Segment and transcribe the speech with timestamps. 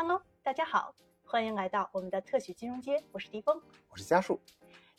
[0.00, 4.40] Hello，大家好，欢迎来到我们的特许金融街，我是迪峰，我是嘉树。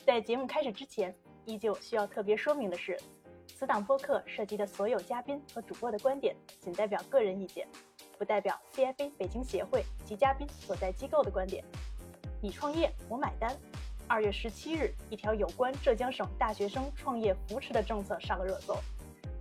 [0.06, 3.00] 在节目开始之前，依旧需要特别说明的是，
[3.48, 7.66] 此档播客涉及的所有嘉宾和主播的观点仅代表个人意见，
[8.18, 11.64] 不代表 CFA 北京协会及嘉宾所在机构的观点。
[12.42, 13.56] 你创业，我买单。
[14.06, 18.76] 二月十七日，一条有关浙江省大学生创业扶持的政策上了热搜。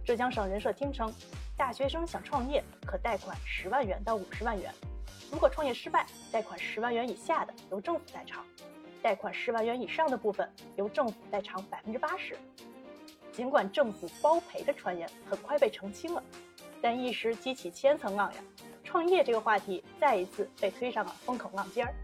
[0.05, 1.13] 浙江省人社厅称，
[1.57, 4.73] 大学生想创业可贷款十万元到五十万元，
[5.31, 8.45] 如果创业失败，贷款十万元以下的由政府代偿，
[9.03, 12.37] 贷款十万元以上的部分由政府代偿百分之八十。
[13.33, 16.23] 尽管政府包赔的传言很快被澄清了，
[16.81, 18.41] 但一时激起千层浪呀，
[18.83, 21.95] 创业这个话题再一次被推上了风口浪尖儿。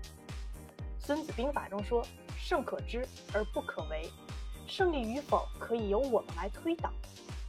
[0.99, 2.05] 孙子兵法中说。
[2.37, 4.07] 胜可知而不可为，
[4.67, 6.93] 胜利与否可以由我们来推导，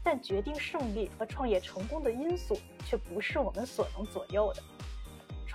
[0.01, 4.63] 但决定胜利和创业成功的因素却不是我们所能左右的。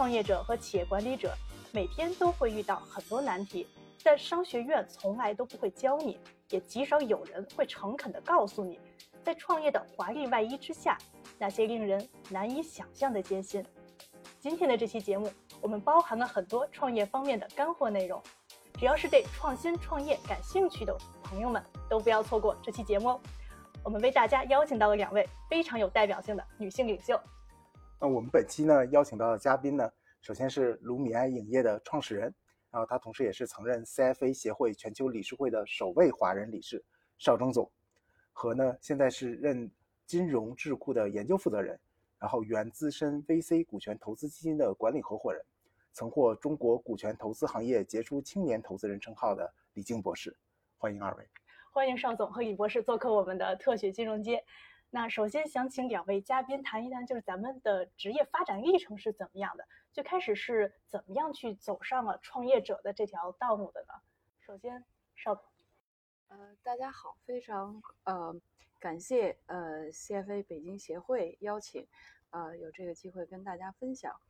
[0.01, 1.35] 创业者和企业管理者
[1.73, 3.67] 每天都会遇到很多难题，
[4.03, 8.81] 但商学院从来都不会教你，也极少有人会诚恳地告诉你，
[9.23, 10.97] 在创业的华丽外衣之下，
[11.39, 13.63] 那些令人难以想象的艰辛。
[14.39, 18.23] 今天的这期节目，我们包含了很多创业方面的干货内容。
[18.79, 23.21] 只要是对创新创业感兴趣的朋友们，都不要错过这期节目哦。
[23.85, 27.21] 我们为大家邀请到了两位非常有代表性的女性领袖。
[28.03, 32.35] 那我们本期呢邀请到的嘉宾呢，首先是卢米埃影业的创始人，
[32.71, 36.83] 然后他同时也是曾任 CFA 协会全球理事会的首位华人理事
[37.19, 37.71] 邵征总，
[38.33, 39.71] 和呢现在是任
[40.07, 41.79] 金融智库的研究负责人，
[42.19, 45.45] 然后原资深 VC 股权投资基金的管理合伙人。
[45.93, 50.35] 曾获中国股权投资行业杰出青年投资人称号的李静博士，
[50.79, 51.29] 欢迎二位。
[51.71, 54.43] 欢迎邵总和李博士做客我们的特许金融街。
[54.93, 59.65] 那首先想请两位嘉宾谈一谈，就是咱们的职业发展历程是怎么样的？
[59.93, 63.95] 最开始是怎么样去走上了创业者的这条道路的呢？
[64.41, 65.45] 首先，邵总。
[66.27, 68.35] 呃，大家好，非常呃
[68.81, 71.87] 感谢呃 CFA 北京协会邀请，
[72.31, 74.21] 呃有这个机会跟大家分享。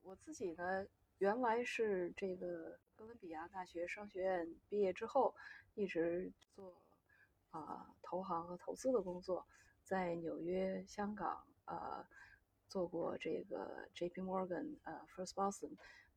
[0.00, 0.86] 我自己呢，
[1.18, 5.34] 原来是这个哥伦比亚大学商学院毕业之后，
[5.74, 6.74] 一直做
[7.50, 9.46] 啊投行和投资的工作，
[9.90, 12.06] 在纽约、香港呃
[12.68, 14.20] 做过这个 J.P.
[14.20, 15.72] Morgan、呃 First Boston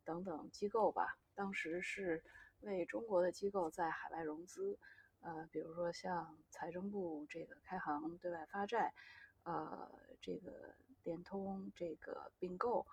[0.05, 1.17] 等等机构吧。
[1.33, 2.23] 当时是
[2.59, 4.77] 为中国的机构在海外融资，
[5.21, 8.93] 呃，比如说像财政部这个开行对外发债，
[9.41, 9.91] 呃，
[10.21, 12.85] 这个联通这个并购。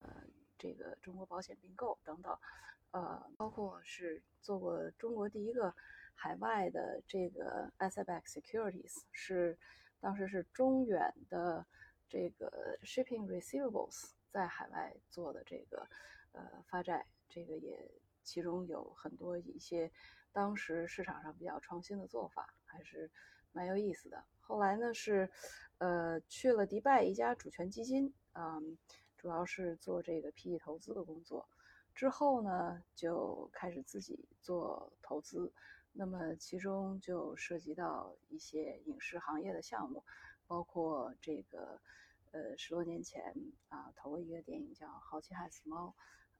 [0.00, 0.10] 呃，
[0.58, 2.38] 这个中国保险并购等等，
[2.90, 5.74] 呃，包括是做过中国第一个
[6.14, 9.58] 海外的这个 Asset Back securities，是
[10.00, 11.66] 当时是中远的
[12.08, 15.88] 这个 shipping receivables 在海外做的这个
[16.32, 17.90] 呃发债，这个也
[18.22, 19.90] 其中有很多一些
[20.32, 23.10] 当时市场上比较创新的做法，还是
[23.52, 24.24] 蛮有意思的。
[24.40, 25.30] 后来呢是
[25.78, 28.78] 呃去了迪拜一家主权基金，嗯。
[29.18, 31.48] 主要是做这个 PE 投资的工作，
[31.94, 35.52] 之后呢就开始自己做投资，
[35.98, 40.04] 那么其中就涉及到一些影视行业的项目，
[40.46, 41.80] 包括这个
[42.32, 43.34] 呃十多年前
[43.68, 45.94] 啊投过一个电影叫《好奇害死猫》，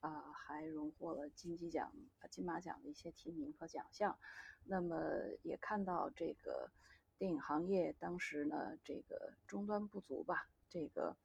[0.07, 1.93] 啊还荣获了金鸡奖、
[2.31, 4.19] 金马奖的一些提名和奖项，
[4.65, 4.99] 那么
[5.43, 6.71] 也看到这个
[7.17, 11.17] 电影行业当时呢这个终端不足吧，这个。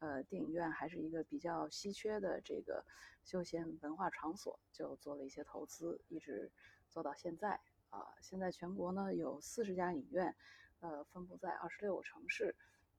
[0.00, 2.84] 呃，电影院还是一个比较稀缺的这个
[3.24, 6.50] 休闲文化场所，就做了一些投资，一直
[6.88, 7.60] 做到现在
[7.90, 8.14] 啊。
[8.20, 10.34] 现在全国呢有四十家影院，
[10.80, 12.54] 呃，分布在二十六个城市，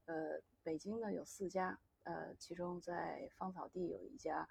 [0.06, 4.48] 呃，北京呢有四家，呃，其中在芳草地有一家，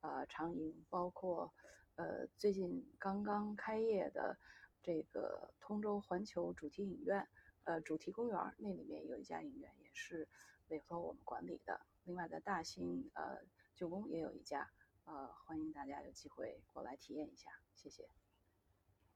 [0.00, 1.52] 呃，长影，包括
[1.96, 4.36] 呃最近刚刚开业的
[4.82, 7.28] 这个通州环球主题影院，
[7.64, 10.28] 呃，主题公园那里面有一家影院，也是
[10.68, 11.80] 委托我们管理的。
[12.04, 13.38] 另外，在大兴呃
[13.74, 14.68] 旧宫也有一家，
[15.04, 18.08] 呃，欢迎大家有机会过来体验一下，谢谢。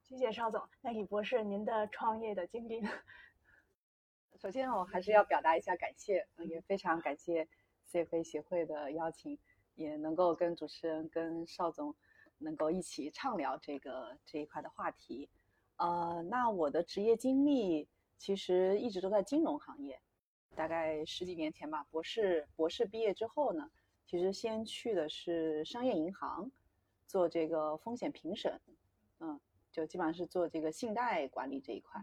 [0.09, 0.63] 谢谢邵总。
[0.83, 2.81] 那李博士，您的创业的经历？
[4.39, 7.49] 首先，我还是要表达一下感谢，也非常感谢
[7.91, 9.37] CFA 协会的邀请，
[9.75, 11.93] 也能够跟主持人跟邵总
[12.39, 15.29] 能够一起畅聊这个这一块的话题。
[15.79, 20.01] 呃，那我的职业经历其实一直都在金融行业。
[20.55, 23.69] 大概十几年前吧，博士博士毕业之后呢，
[24.07, 26.49] 其实先去的是商业银行，
[27.09, 28.61] 做这个风险评审，
[29.19, 29.39] 嗯，
[29.77, 32.03] 就基本上是做这个信贷管理这一块，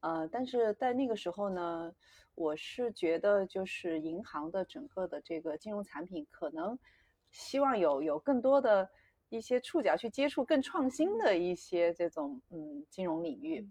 [0.00, 1.94] 呃，但是在那个时候呢，
[2.34, 6.78] 我是觉得就是银行的整个的这个金融产品可能
[7.30, 8.90] 希望有有更多的
[9.30, 13.66] 一些触角去接触更创新的一些这种嗯金融领域，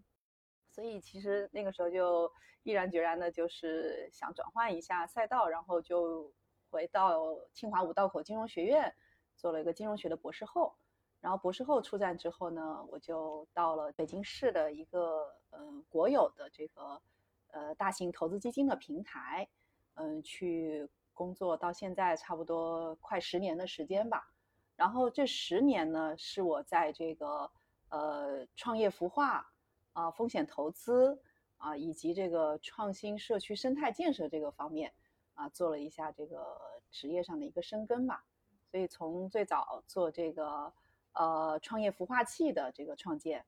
[0.72, 2.32] 所以其实那个时候就
[2.64, 6.34] 毅然决然的就是想转换一下赛道，然后就
[6.72, 7.22] 回到
[7.54, 8.92] 清华五道口金融学院
[9.36, 10.74] 做了一个金融学的博士后。
[11.20, 15.60] 然后博士后出站之后呢，我就到了北京市的一个呃
[15.90, 17.02] 国有的这个
[17.50, 19.50] 呃大型投资基金的平台，
[19.96, 24.32] 嗯去工作，到现在差不多快十年的时间吧。
[24.76, 27.52] 然后这十年呢，是我在这个
[27.90, 29.52] 呃创业孵化
[29.94, 31.20] 啊、风险投资
[31.58, 34.94] 啊以及这个创新社区生态建设这个方面
[35.34, 36.46] 啊做了一下这个
[36.92, 38.24] 职业上的一个深耕吧。
[38.70, 40.72] 所以从最早做这个。
[41.20, 43.44] 呃，创业孵化器的这个创建，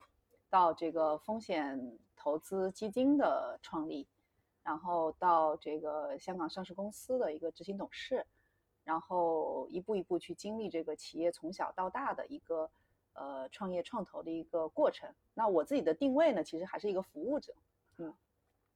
[0.50, 4.07] 到这个风险投资基金的创立，
[4.63, 8.25] 然后到这个香港上市公司的一个执行董事，
[8.83, 12.68] 然后一步一步去经历这个企业从小到大的一个
[13.13, 15.07] 呃创业创投的一个过程。
[15.36, 17.54] 那我自己的定位呢，其实还是一个服务者，
[17.98, 18.12] 嗯。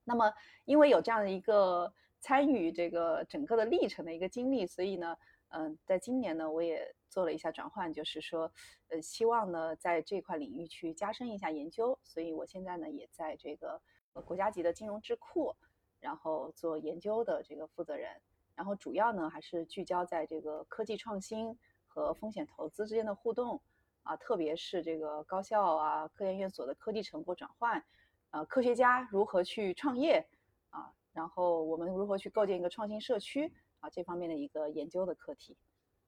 [0.04, 0.32] 那么
[0.66, 5.18] 因为有这样的一个参与这个整个的历程的一个经历，所以呢。
[5.56, 8.52] 嗯，在今年呢，我也做了一下转换，就是说，
[8.88, 13.80] 呃，希望呢，在这块领域去加深一下研究，所以我现在呢，也在这个
[14.26, 15.56] 国家级的金融智库，
[16.00, 18.10] 然后做研究的这个负责人，
[18.56, 23.62] 然后主要呢，还是聚焦在这个科技创新和风险投资之间的互动，
[24.02, 27.86] 啊，特别是这个高校啊、科研院所的科技成果转换，
[28.32, 30.28] 啊，科学家如何去创业，
[30.72, 33.54] 啊，然后我们如何去构建一个创新社区。
[33.84, 35.58] 啊，这方面的一个研究的课题，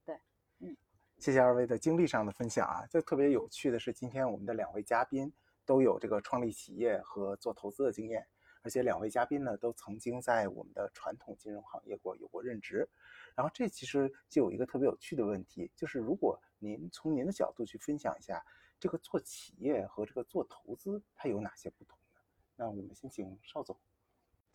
[0.06, 0.18] 对，
[0.60, 0.78] 嗯，
[1.18, 2.88] 谢谢二位的经历上的分享啊。
[2.88, 5.30] 就特别有趣的是，今天我们的两位嘉宾
[5.66, 8.26] 都有这个创立企业和做投资的经验，
[8.62, 12.88] 而且两位嘉宾呢都曾经在我们的传统金融行业过有过任职。
[13.36, 18.42] 然后这其实就有一个特别有趣的问题，就是如果您从您的角度去分享一下，
[18.80, 22.22] 这个做企业和这个做投资它有哪些不同呢？
[22.56, 23.78] 那我们先请邵总。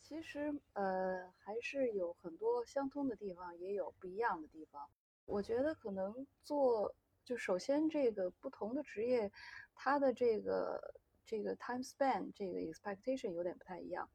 [0.01, 4.91] 其实，呃，还是有很多相通的地方，也有不一样的地方。
[5.25, 6.95] 我觉得可能做，
[7.25, 9.31] 就首先这个不同的职业，
[9.75, 10.95] 它的这个
[11.25, 14.11] 这个 time span，这个 expectation 有点不太一样。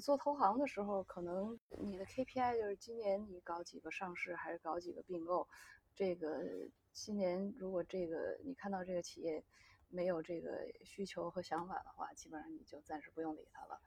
[0.00, 5.48] 做投行的时候，可能你的 KPI 就是今年你搞几个上市，还是搞几个并购。
[5.94, 6.44] 这个
[6.92, 9.44] 今年如果这个你看到这个企业
[9.88, 13.80] 没有这个需求和想法的话，基本上你就暂时不用理它了。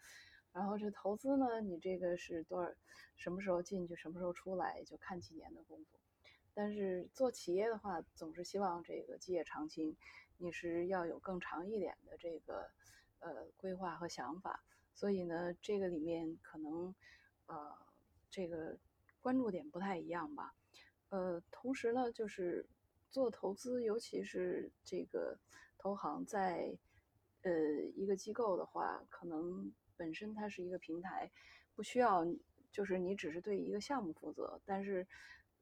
[0.53, 2.69] 然后这投资呢，你这个是多少，
[3.15, 5.97] 什么时候进去，什么时候出来，就看几年的功夫。
[6.53, 9.95] 但是做企业的话，总是希望这个基业长青，
[10.37, 12.69] 你是要有更长一点的这个
[13.19, 14.61] 呃规划和想法。
[14.93, 16.93] 所以呢，这个里面可能
[17.45, 17.73] 呃
[18.29, 18.77] 这个
[19.21, 20.53] 关注点不太一样吧。
[21.07, 22.67] 呃，同时呢，就是
[23.09, 25.39] 做投资，尤其是这个
[25.77, 26.77] 投行在
[27.43, 27.51] 呃
[27.95, 29.71] 一个机构的话，可能。
[30.01, 31.29] 本身它是一个平台，
[31.75, 32.25] 不需要
[32.71, 34.59] 就是你只是对一个项目负责。
[34.65, 35.05] 但是，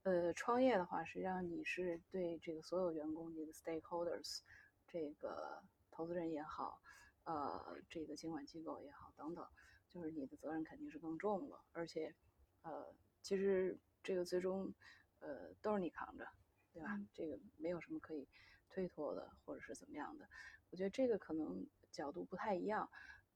[0.04, 4.40] 呃，创业的话，实际上你是对这个所有员工，你的 stakeholders，
[4.88, 6.82] 这个投资人也好，
[7.26, 9.46] 呃，这个监管机构也好，等等，
[9.90, 11.62] 就是你的责任肯定是更重了。
[11.74, 12.16] 而且，
[12.62, 14.74] 呃，其实这个最终，
[15.20, 16.26] 呃，都是你扛着，
[16.72, 16.98] 对吧？
[17.14, 18.26] 这个没有什么可以
[18.70, 20.26] 推脱的，或者是怎么样的。
[20.72, 22.90] 我觉得这个可能角度不太一样。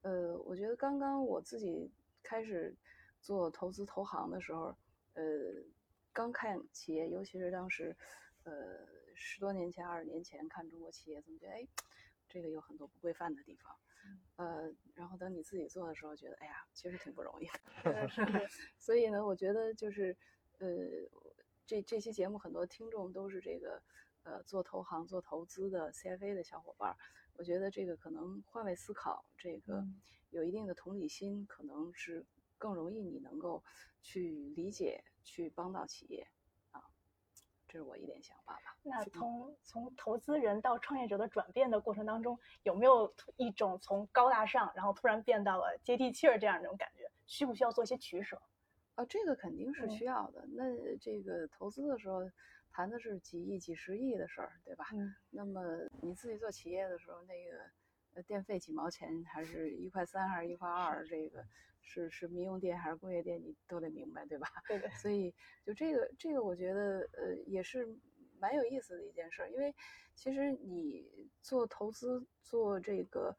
[0.03, 1.91] 呃，我觉得刚刚我自己
[2.21, 2.75] 开始
[3.21, 4.75] 做投资投行的时候，
[5.13, 5.23] 呃，
[6.11, 7.95] 刚看企业，尤其是当时，
[8.43, 11.67] 呃，十多年前、二十年前看中国企业，总觉得哎，
[12.27, 13.75] 这个有很多不规范的地方，
[14.35, 17.47] 呃，然后等你自己做的时候，觉得哎呀，其实挺不容易。
[18.77, 20.15] 所以呢，我觉得就是，
[20.59, 20.67] 呃，
[21.65, 23.81] 这这期节目很多听众都是这个，
[24.23, 26.97] 呃，做投行、做投资的 CFA 的小伙伴。
[27.35, 29.83] 我觉得这个可能换位思考，这个
[30.29, 32.25] 有一定的同理心，可能是
[32.57, 33.63] 更容易你能够
[34.01, 36.27] 去理解、去帮到企业
[36.71, 36.81] 啊，
[37.67, 38.77] 这是我一点想法吧。
[38.83, 47.09] 那从从投资人到创业者的转变的过程当中，有没有一种从高大上，然后突然变到了接地气儿这样一种感觉？
[47.25, 48.41] 需不需要做一些取舍？
[48.95, 50.45] 啊，这个肯定是需要的。
[50.51, 50.63] 那
[50.97, 52.29] 这个投资的时候。
[52.73, 54.87] 谈的是几亿、几十亿的事儿，对吧？
[54.93, 55.13] 嗯。
[55.29, 55.61] 那么
[56.01, 57.69] 你自己做企业的时候，那个
[58.15, 61.07] 呃电费几毛钱，还是一块三，还是一块二？
[61.07, 61.45] 这个
[61.83, 64.47] 是是民用电还是工业电，你都得明白，对吧？
[64.67, 64.89] 对对。
[64.89, 65.31] 所以
[65.63, 67.87] 就这个这个，我觉得呃也是
[68.39, 69.71] 蛮有意思的一件事儿，因为
[70.15, 71.05] 其实你
[71.41, 73.37] 做投资、做这个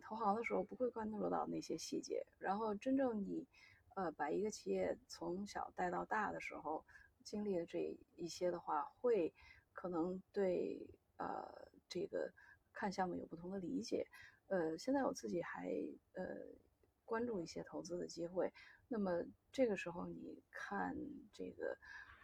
[0.00, 2.24] 投行的时候，不会关注到那些细节。
[2.38, 3.46] 然后真正你
[3.94, 6.82] 呃把一个企业从小带到大的时候。
[7.24, 9.32] 经历了这一些的话，会
[9.72, 10.86] 可能对
[11.16, 12.32] 呃这个
[12.72, 14.06] 看项目有不同的理解。
[14.48, 15.70] 呃，现在我自己还
[16.14, 16.24] 呃
[17.04, 18.52] 关注一些投资的机会，
[18.88, 20.96] 那么这个时候你看
[21.32, 21.76] 这个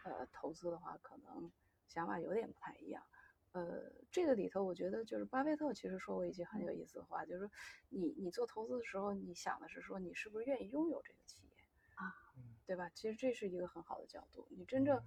[0.05, 1.51] 呃投资的话，可能
[1.87, 3.03] 想法有点不太一样。
[3.53, 7.51] 呃，这个里头我觉得就是巴菲特其实说过一句很有意思的话，就是说
[7.89, 11.46] 你你做投资的时候，你想的是说你是不是愿意拥有这个企业，
[12.67, 12.91] 对吧？
[12.95, 14.47] 其实这是一个很好的角度。
[14.51, 15.03] 你真正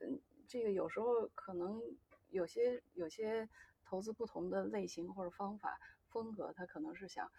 [0.00, 1.82] 嗯，这个有时候可能
[2.28, 3.48] 有些有些
[3.84, 7.32] 投资不同的类型或者方法风格，他可能是想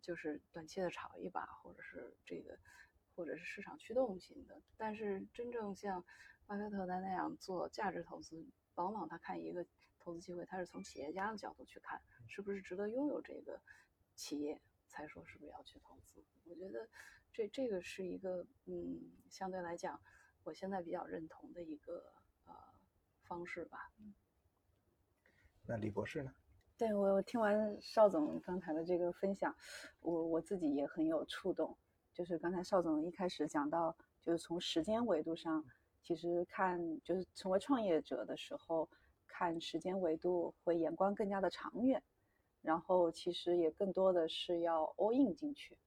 [0.00, 2.58] 就是短期的炒一把，或者是这个
[3.14, 4.62] 或者是市场驱动型的。
[4.76, 6.04] 但是真正像
[6.46, 8.46] 巴菲特他那样做价值投资，
[8.76, 9.66] 往往他看一个。
[10.00, 13.60] 投资机会，他是从企业家的角度去看，是不是值得拥有这个
[14.14, 16.24] 企业，才说是不是要去投资。
[16.46, 16.88] 我觉得
[17.38, 20.00] 这这个是一个，嗯，相对来讲，
[20.42, 22.02] 我现在比较认同的一个
[22.46, 22.52] 呃
[23.22, 23.92] 方式吧。
[25.64, 26.34] 那李博士呢？
[26.76, 29.54] 对我，我听完邵总刚才的这个分享，
[30.00, 31.78] 我我自己也很有触动。
[32.12, 35.64] 就是刚才邵总一开始讲到，就是从时间维度上，
[36.02, 38.90] 其实看就是成为创业者的时候。
[39.28, 42.02] 看时间维度会眼光更加的长远，
[42.60, 45.78] 然后其实也更多的是要 all in 进去，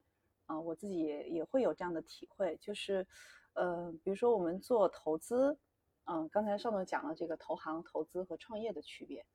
[0.51, 3.07] 啊，我自己也也会有这样的体会，就是，
[3.53, 5.57] 呃，比如说我们做投资，
[6.05, 9.25] 嗯，刚才邵总讲了这个投行投资和创业的区别，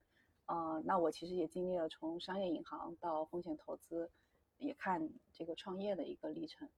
[0.45, 4.11] 啊，那我其实也经历了从商业银行到风险投资，
[4.59, 6.69] 也看这个创业的一个历程，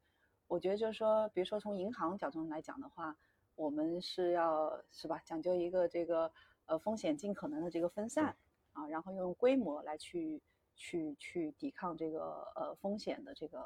[0.46, 3.16] 我觉得就是说，比如说从银行角度来讲的话，
[3.56, 6.30] 我们是要是吧，讲究一个这个。
[6.68, 8.36] 呃，风险尽可能的这个分散
[8.74, 10.42] 啊，然后用规模来去
[10.76, 13.58] 去去抵抗这个呃风险的这个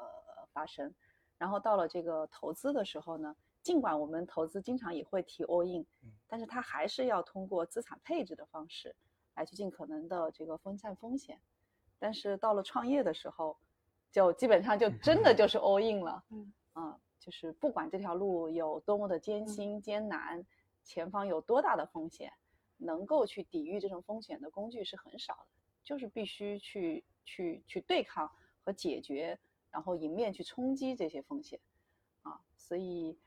[0.53, 0.93] 发生。
[1.37, 5.85] 然后到了这个投资的时候呢，尽管我们投资经常也会提 all in，
[6.27, 8.95] 但是它还是要通过资产配置的方式
[9.35, 11.39] 来去尽可能的这个分散风险。
[11.99, 13.57] 但是到了创业的时候，
[14.11, 16.23] 就基本上就真的就是 all in 了。
[16.29, 20.45] 嗯，啊，就是不管这条路有多么的艰辛艰难，
[20.83, 22.31] 前方有多大的风险。
[22.77, 25.47] 能够去抵御这种风险的工具是很少的，
[25.85, 28.29] 就是必须去去去对抗
[28.61, 29.39] 和解决，
[29.73, 31.59] 然后迎面去冲击这些风险，
[32.21, 33.17] 啊，所以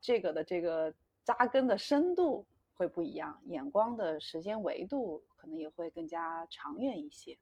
[0.00, 7.36] 这个的这个扎根的深度会不一样，眼光的时间维度可能也会更加长远一些。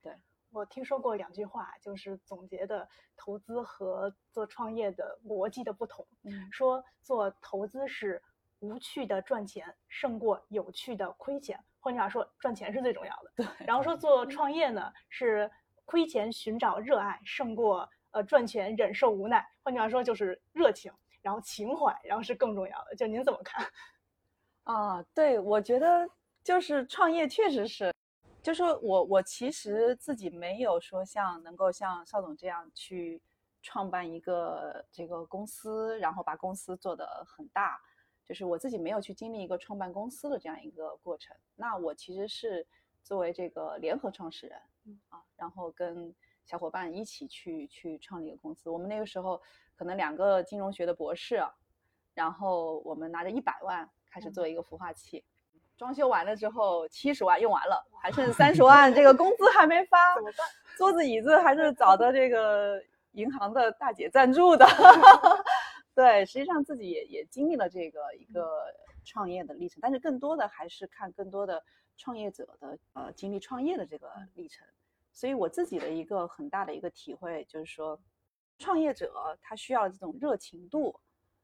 [0.00, 0.14] 对
[0.50, 6.06] 我听说过两句话，就是总结的投资和做创业的逻辑的不同，
[6.52, 8.22] 说做投资是。
[8.60, 11.62] 无趣的赚钱胜过有趣的亏钱。
[11.78, 13.30] 换句话说，赚钱是最重要的。
[13.36, 13.66] 对。
[13.66, 15.48] 然后说做创业呢，是
[15.86, 19.42] 亏钱寻找热爱胜过呃赚钱忍受无奈。
[19.62, 22.94] 换句话说，就是热情，然后情怀，然后是更重要的。
[22.94, 23.66] 就您怎么看？
[24.64, 26.06] 啊，对，我觉得
[26.44, 27.94] 就是创业确实是，
[28.42, 33.22] 就是我我其实自己没有说像能够像邵总这样去
[33.62, 37.80] 创办一个这个公司，然后把公司做得很大。
[38.24, 42.66] 就是我自己没有去经历一个创办公司的这样一个过程，那我其实是
[43.04, 44.60] 作为这个联合创始人，
[45.08, 46.14] 啊，然后跟
[46.44, 48.70] 小伙伴一起去去创立一个公司。
[48.70, 49.40] 我们那个时候
[49.74, 51.42] 可能两个金融学的博士，
[52.14, 55.24] 然后我们拿着一百万开始做一个孵化器，
[55.76, 60.46] 装修完了之后七十万用完了，还剩三十万，这个工资还没发，怎么办？
[60.76, 64.66] 桌子椅子还是找的这个银行的大姐赞助的。
[65.94, 68.66] 对，实际上自己也也经历了这个一个
[69.04, 71.62] 创业的历程，但是更多的还是看更多的
[71.96, 74.66] 创业者的呃经历创业的这个历程。
[75.12, 77.98] 所以我自己的一个很大的一个体会就是说，
[78.58, 81.00] 创业者他需要这种热情度，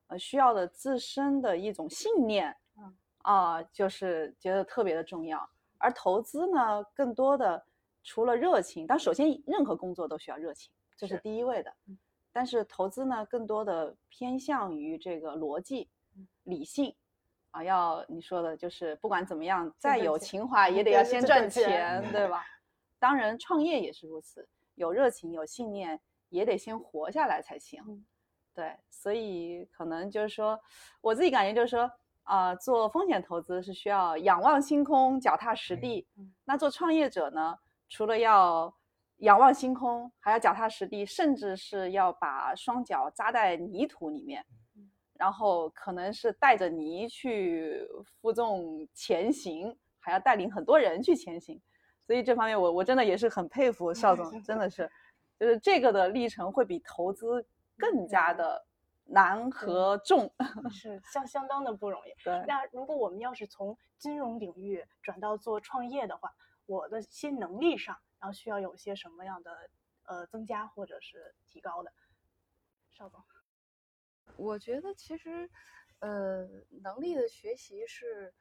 [0.09, 5.49] 呃，需要的自身的一种信念，嗯啊，就是觉得特别的重要。
[5.78, 7.64] 而投资呢，更多的
[8.04, 11.75] 除了热情，但首先任何工作都需要热情，这是第一位的。
[12.30, 15.88] 但是投资呢，更多的偏向于这个逻辑、
[16.44, 16.94] 理性，
[17.52, 22.44] 啊，要你说的就是不管怎么样，再有情怀也得要先赚钱，对吧？
[22.99, 28.04] 当然，创业也是如此，有热情、有信念，也得先活下来才行。
[28.54, 30.61] 对，所以可能就是说，
[31.00, 31.90] 我自己感觉就是说，
[32.25, 36.06] 啊，做风险投资是需要仰望星空、脚踏实地。
[36.44, 38.75] 那做创业者呢，除了要
[39.18, 44.44] 仰望星空，还要脚踏实地，甚至是要把双脚扎在泥土里面，
[45.23, 47.88] 然后可能是带着泥去
[48.21, 51.62] 负重前行，还要带领很多人去前行。
[52.05, 54.91] 所以这方面，我我真的也是很佩服邵总，真的是，
[55.38, 57.47] 就是这个的历程会比投资
[57.79, 58.67] 更加的
[59.05, 60.29] 难和重。
[60.69, 62.12] 是相相当的不容易。
[62.25, 66.35] 对，那如果我们要是从金融领域转到做创业的话，
[66.67, 69.57] 我的一些能力上，然后需要有些什么样的
[70.07, 71.93] 呃增加或者是提高的？
[72.91, 73.23] 邵总，
[74.37, 75.49] 我觉得其实，
[76.00, 76.47] 呃，
[76.83, 78.33] 能力的学习是，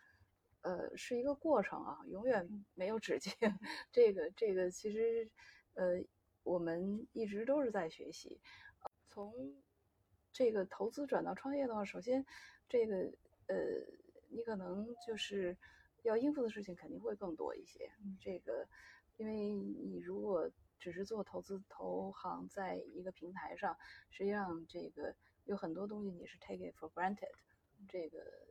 [0.61, 3.33] 呃，是一个过程啊，永远没有止境。
[3.91, 5.29] 这个这个其实，
[5.73, 6.03] 呃，
[6.43, 8.41] 我们一直都是在学习。
[9.07, 9.61] 从
[10.31, 12.25] 这个投资转到创业的话，首先，
[12.69, 12.95] 这个
[13.47, 13.55] 呃，
[14.29, 15.57] 你可能就是
[16.03, 17.91] 要应付的事情肯定会更多一些。
[18.19, 18.67] 这个，
[19.17, 23.77] 因为你如果只是做投资投行，在一个平台上，
[24.09, 25.13] 实际上这个
[25.45, 27.31] 有很多东西你是 take it for granted。
[27.87, 28.47] 这个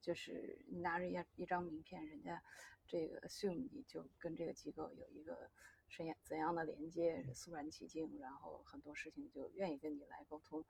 [0.00, 2.42] 就是你拿着一一张名片，人家
[2.86, 5.50] 这个 assume 你就跟这个机构有一个
[5.96, 10.64] 怎样怎样的连接，肃然起敬，然后很多事情就愿意跟你来沟通。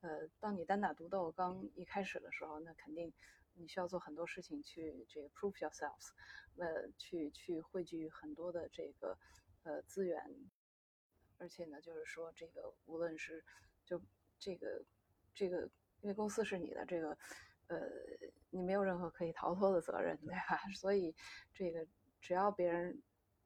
[0.00, 3.12] 呃，当你单打独斗刚一开始的时候，那肯定
[3.54, 6.10] 你需要做很多事情去这个 prove yourselves，
[6.56, 9.18] 呃，去去汇聚很多的这个
[9.64, 10.24] 呃资源，
[11.36, 13.44] 而且呢，就是说这个无论是
[13.84, 14.00] 就
[14.38, 14.82] 这个
[15.40, 15.62] 这个，
[16.02, 17.16] 因为公司是你的，这个
[17.68, 17.78] 呃，
[18.50, 20.58] 你没有任何可以逃脱的责任，对吧？
[20.76, 21.14] 所以
[21.54, 21.86] 这个
[22.20, 23.02] 只要别人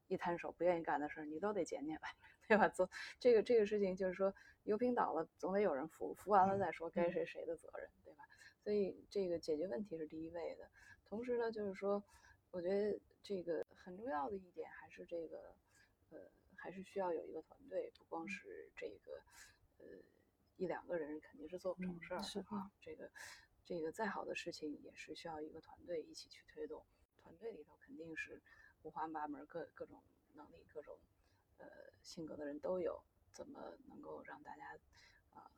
[0.08, 2.00] 一摊手不愿意干的事儿，你都得捡起来，
[2.48, 2.68] 对吧？
[2.68, 4.34] 做这个这个事情就是说。
[4.64, 8.24] 油瓶倒了，总得有人扶，扶完了再说该谁谁的责任，对吧？
[8.62, 10.66] 所以这个解决问题是第一位的。
[11.04, 12.02] 同时呢，就是说，
[12.50, 15.54] 我觉得这个很重要的一点还是这个，
[16.08, 16.18] 呃，
[16.56, 19.12] 还是需要有一个团队，不光是这个，
[19.80, 19.84] 呃，
[20.56, 22.70] 一两个人肯定是做不成事儿是啊。
[22.80, 23.10] 这个，
[23.64, 26.84] 这个再好的事情也是需要一个团队一起去推动。
[27.22, 28.42] 团队里头肯定是
[28.82, 30.02] 五花八门，各各种
[30.34, 30.98] 能力、各种
[31.58, 31.66] 呃
[32.02, 33.02] 性格的人都有。
[33.32, 34.62] 怎么能够让大家
[35.32, 35.50] 啊，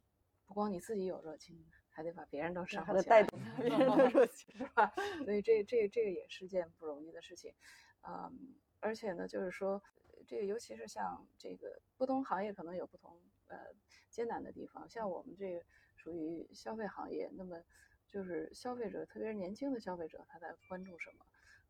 [0.46, 4.90] 不光你自己有热情，还得把别人都煽还得带动别人的热情，是吧？
[5.26, 7.52] 所以这这这个也是件不容易的事情，
[8.08, 9.82] 嗯，而且呢，就是说
[10.26, 13.58] 这个尤其是像这个不同行业可能有不同呃
[14.16, 15.62] 艰难的地方，像我们这个
[15.94, 17.62] 属于消费行业，那么
[18.08, 21.26] 就是消费者，特别是年轻的消费者，他在关注什么？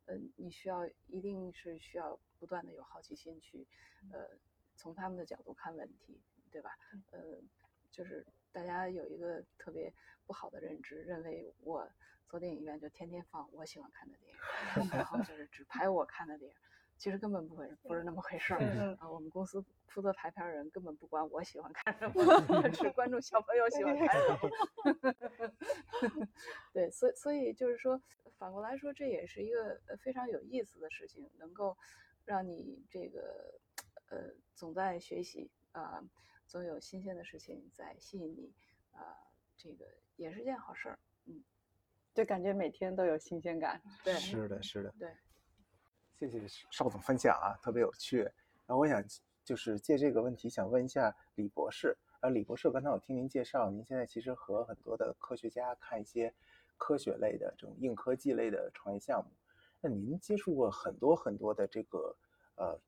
[0.06, 3.66] 嗯，你需要一定是需要不断的有好奇心去
[4.12, 4.38] 呃。
[4.78, 6.20] 从他们的角度看问题，
[6.52, 6.70] 对吧？
[7.10, 7.18] 呃，
[7.90, 9.90] 就是大家有一个特别
[10.26, 11.90] 不好的认知，认为我
[12.28, 16.56] 做电影院就天天放我喜欢看的电影，然后就是只拍我看的电影，
[16.96, 18.60] 其实根本不会不是那么回事儿
[18.98, 19.08] 啊。
[19.10, 26.28] 我们公司负责排片人根本不管我喜欢看什么， 只关注小朋友喜欢看什么。
[26.72, 28.00] 对，所以所以就是说，
[28.38, 31.76] 反过来说，这也是一个非常有意思的事情，能够
[32.24, 33.60] 让你这个。
[34.08, 34.18] 呃，
[34.54, 36.00] 总在学习啊，
[36.46, 38.52] 总有新鲜的事情在吸引你
[38.92, 39.02] 啊，
[39.56, 40.96] 这个也是件好事儿。
[41.24, 41.42] 嗯，
[42.14, 43.82] 就感觉每天都有新鲜感。
[44.04, 44.94] 对，是的，是的。
[44.96, 45.12] 对，
[46.18, 48.22] 谢谢邵总分享啊，特别有趣。
[48.66, 49.02] 然后我想
[49.44, 51.96] 就是借这个问题想问一下李博士。
[52.20, 56.34] 呃，李博士，刚才我听您介绍，您现在其实和很多的科学家看一些
[56.76, 59.30] 科学类的这种硬科技类的创业项目。
[59.80, 62.16] 那您接触过很多很多的这个
[62.56, 62.80] 呃。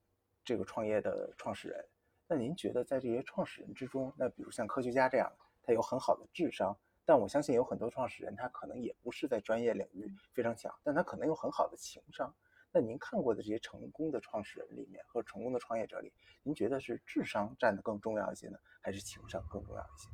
[0.44, 1.84] 这个创业的创始人，
[2.26, 5.30] 那您觉得在这些创始人之中，那比如像科学家这样，
[5.62, 12.34] 他有很好的智商，但我相信有很多创始人他可能也不是在专业领域非常强，但他可能有很好的情商。
[12.72, 20.08] 那您看过的这些成功的创始人里面，和成功的创业者里，您觉得是智商占的更重要一些呢，还是情商更重要一些？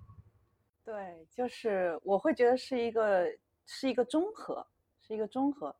[0.85, 3.27] 对，就是我会觉得是一个
[3.67, 4.67] 是一个综合，
[5.01, 5.75] 是一个综合。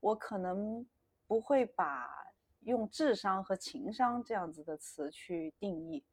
[0.00, 0.86] 我可能
[1.26, 2.08] 不会把。
[2.62, 6.04] 用智商和情商这样子的词去定义，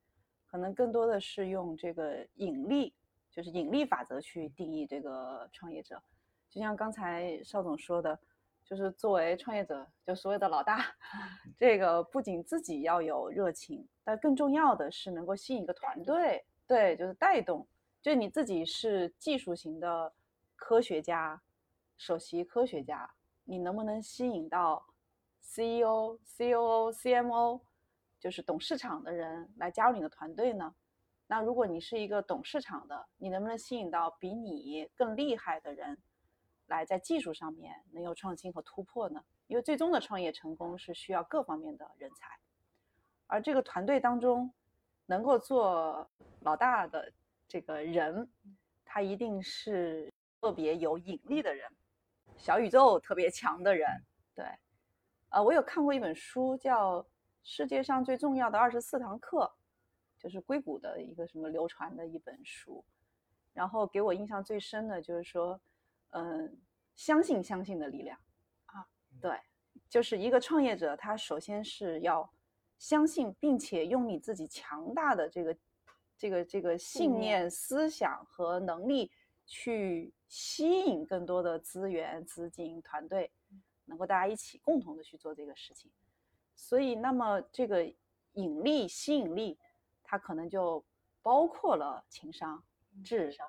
[0.45, 2.95] 可能更多的是用这个引力，
[3.29, 6.01] 就是引力法则去定义这个创业者。
[6.47, 8.17] 就像刚才邵总说的，
[8.65, 10.83] 就是作为创业者，就所谓的老大，
[11.55, 17.67] 这个不仅自己要有热情，但更重要的是能够吸引一个团队，对，就是带动。
[18.01, 20.11] 就你自己是技术型的
[20.55, 21.41] 科学家，
[21.97, 23.09] 首席科学家，
[23.43, 24.85] 你能不能吸引到
[25.43, 27.61] ？CEO、COO、CMO，
[28.19, 30.73] 就是懂市场的人来加入你的团队呢？
[31.27, 35.97] 那如果你是一个懂市场的，你能不能吸引到比你更厉害的人
[36.67, 39.23] 来在技术上面能有创新和突破呢？
[39.47, 42.37] 因为最终的创业成功是需要各方面的人才，
[43.27, 44.51] 而这个团队当中
[45.05, 46.09] 能够做
[46.41, 47.11] 老大的
[47.47, 48.27] 这个人，
[48.83, 51.69] 他一定是特别有引力的人，
[52.37, 53.87] 小宇宙特别强的人，
[54.33, 54.45] 对。
[55.29, 57.01] 呃，我有看过一本书，叫
[57.43, 59.51] 《世界上最重要的二十四堂课》，
[60.21, 62.83] 就是硅谷的一个什么流传的一本书。
[63.53, 65.59] 然后给我印象最深的就是说，
[66.17, 66.57] 嗯，
[66.95, 68.17] 相信相信的力量
[68.67, 68.87] 啊，
[69.21, 69.37] 对，
[69.89, 72.33] 就是一个创业者，他首先是要
[72.79, 75.57] 相信，并且用你自己强大的这个
[76.17, 79.11] 这个这个信念、思想和能力
[79.45, 83.29] 去吸引更多的资源、资金、团队，
[83.83, 85.91] 能够大家一起共同的去做这个事情。
[86.55, 87.83] 所以，那么这个
[88.35, 89.59] 引力、吸引力，
[90.01, 90.85] 它可能就
[91.21, 92.63] 包括了情商、
[93.03, 93.45] 智商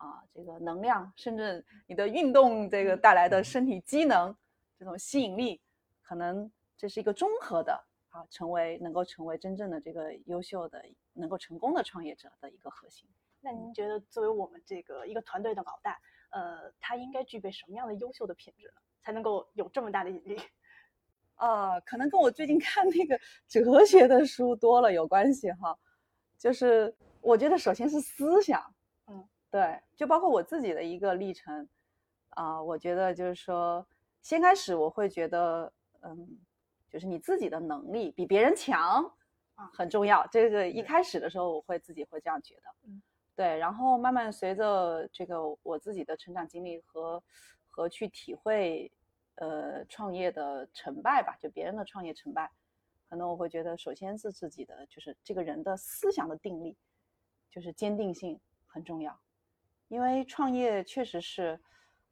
[0.00, 4.34] 啊，这个能量，甚至你的运动这个带来的身体机能，
[4.78, 5.60] 这种吸引力，
[6.00, 7.72] 可能这是一个综合的
[8.08, 10.82] 啊，成为能够成为真正的这个优秀的、
[11.12, 13.06] 能够成功的创业者的一个核心。
[13.42, 20.40] 那您觉得，作为我们这个一个团队的老大，呃，他应该具备什么样的优秀的品质呢，才能够有这么大的引力？
[21.36, 25.78] 呃，可能跟我最近看那个哲学的书多了有关系哈。
[26.38, 28.74] 就是我觉得，首先是思想，嗯，
[29.50, 31.68] 对，就包括我自己的一个历程
[32.30, 32.62] 啊。
[32.62, 33.86] 我觉得就是说，
[34.22, 36.38] 先开始我会觉得，嗯，
[36.88, 39.04] 就是你自己的能力比别人强
[39.54, 40.26] 啊很重要。
[40.28, 43.02] 这个一开始的时候，我会自己会这样觉得，嗯，
[43.34, 43.58] 对。
[43.58, 47.22] 然后慢慢随着这个我自己的成长经历和
[47.68, 48.90] 和去体会。
[49.36, 52.50] 呃，创业的成败吧，就别人的创业成败，
[53.08, 56.76] 可能我会觉得，首先是自己的，就是这个人的思想的定力，
[57.48, 59.18] 就是坚定性很重要。
[59.90, 61.60] 因为创业确实是，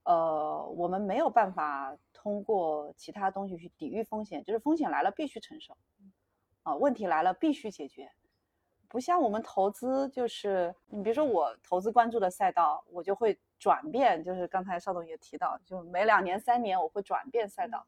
[0.02, 5.74] 呃，我们没有办法通过其他东西去抵御风险，就是风险来了必须承受，
[6.62, 8.10] 啊，问题来了必须解决。
[8.86, 13.38] 不像我们投资，就是你比如说我投资关注的赛道，我就会。
[13.60, 17.84] 转变就是刚才邵总也提到，就每两年、三年我会转变赛道，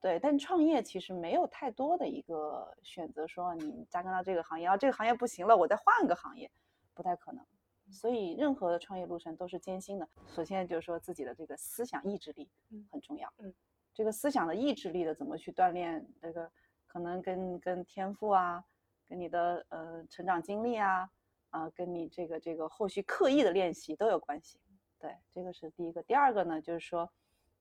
[0.00, 0.18] 对。
[0.18, 6.50] 但创业其实没有太多的一个选择，说你扎根到这个行业，啊，这个行业不行了，我再换个行业，
[6.92, 7.46] 不太可能。
[7.90, 10.08] 所以任何的创业路程都是艰辛的。
[10.34, 12.48] 首先就是说自己的这个思想意志力
[12.90, 13.54] 很重要，嗯，
[13.94, 16.50] 这个思想的意志力的怎么去锻炼，这个
[16.86, 18.64] 可能跟跟天赋啊，
[19.06, 21.10] 跟你的呃成长经历啊，
[21.50, 24.58] 啊，跟你这个这个后续刻意的练习都有关系。
[24.98, 26.02] 对，这个是第一个。
[26.02, 27.10] 第二个呢，就是说，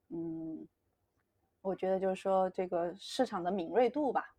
[0.09, 0.67] 嗯，
[1.61, 4.33] 我觉得就是说，这个市场的敏锐度吧，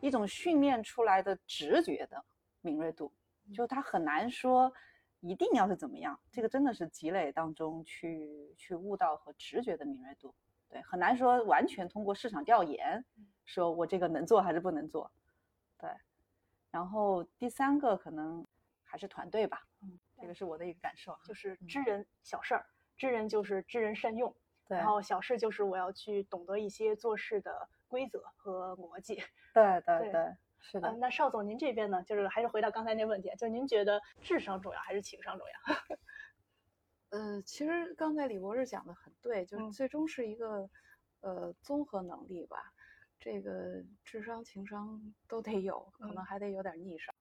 [0.00, 2.24] 一种训练出来的直觉的
[2.62, 3.12] 敏锐度，
[3.52, 4.72] 就它很难说
[5.20, 6.18] 一定要是怎么样。
[6.30, 10.34] 这个真的是积累当中去去悟到和直觉的敏锐度。
[10.68, 13.04] 对，很难说完全通过市场调研，
[13.44, 15.10] 说我这个能做还是不能做。
[15.78, 15.90] 对，
[16.70, 18.46] 然后第三个可能
[18.84, 19.66] 还是团队吧。
[19.82, 19.98] 嗯。
[20.20, 24.34] 这个是我的一个感受，就是知人小事儿，知人就是知人善用，
[24.66, 29.22] 对，然后小事就是我要去懂得一些做事的规则和逻辑。
[29.54, 30.92] 对对对，是的。
[30.94, 35.74] 那邵总您这边呢，就是还是回到刚才那问题，就您觉得智商重要还是情商重要？
[37.10, 40.68] 呃，其实刚才李博士讲的很对，就是最终是一个
[41.20, 42.72] 呃综合能力吧。
[43.20, 47.12] 这个智商、情商都得有，可能还得有点逆商。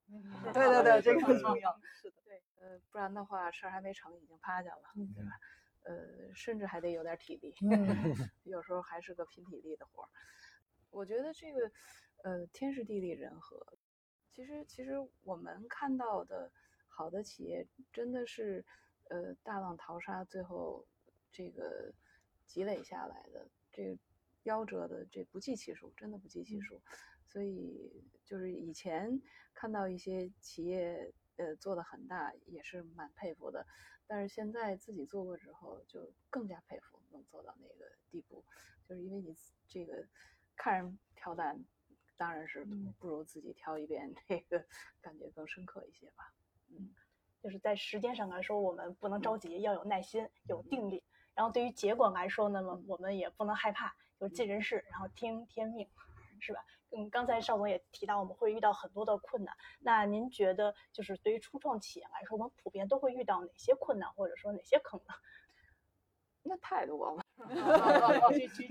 [0.53, 1.75] 对对对，这个很重要。
[1.99, 5.31] 是的，对，呃，不然的话，事儿还没成，已经趴下了，对吧？
[5.85, 7.55] 呃，甚至还得有点体力，
[8.43, 10.09] 有时候还是个拼体力的活儿。
[10.91, 11.71] 我觉得这个，
[12.23, 13.65] 呃，天时地利人和。
[14.31, 16.51] 其实，其实我们看到的
[16.87, 18.63] 好的企业，真的是，
[19.09, 20.85] 呃，大浪淘沙，最后
[21.31, 21.93] 这个
[22.45, 23.97] 积累下来的，这个
[24.43, 26.81] 夭折的，这不计其数，真的不计其数。
[27.25, 29.21] 所以，就是以前
[29.53, 33.65] 看到一些企业，呃，做的很大，也是蛮佩服的。
[34.05, 38.45] 但是现在自己做过之后，就更加佩服能做到那个地步。
[38.87, 39.35] 就是因为你
[39.67, 40.07] 这个
[40.55, 41.65] 看人挑担，
[42.17, 42.65] 当然是
[42.99, 44.65] 不如自己挑一遍， 这个
[45.01, 46.33] 感觉更深刻一些吧。
[46.69, 46.93] 嗯，
[47.41, 51.03] 就是在时间上来说，我们不能着急，要有耐心，有定力。
[51.33, 55.87] 然后对于结果来说呢，我们也不能害怕，就是尽人事，然后听天命，
[56.39, 56.65] 是吧？
[56.89, 59.55] 嗯，刚才邵总也提到，我们会遇到很多的困难。
[59.79, 65.13] 那您觉得，就是对于初创企业来说，我们普遍都会遇到哪些困难，或者说哪些坑呢？
[66.47, 67.23] 那太多了。
[68.29, 68.67] 这这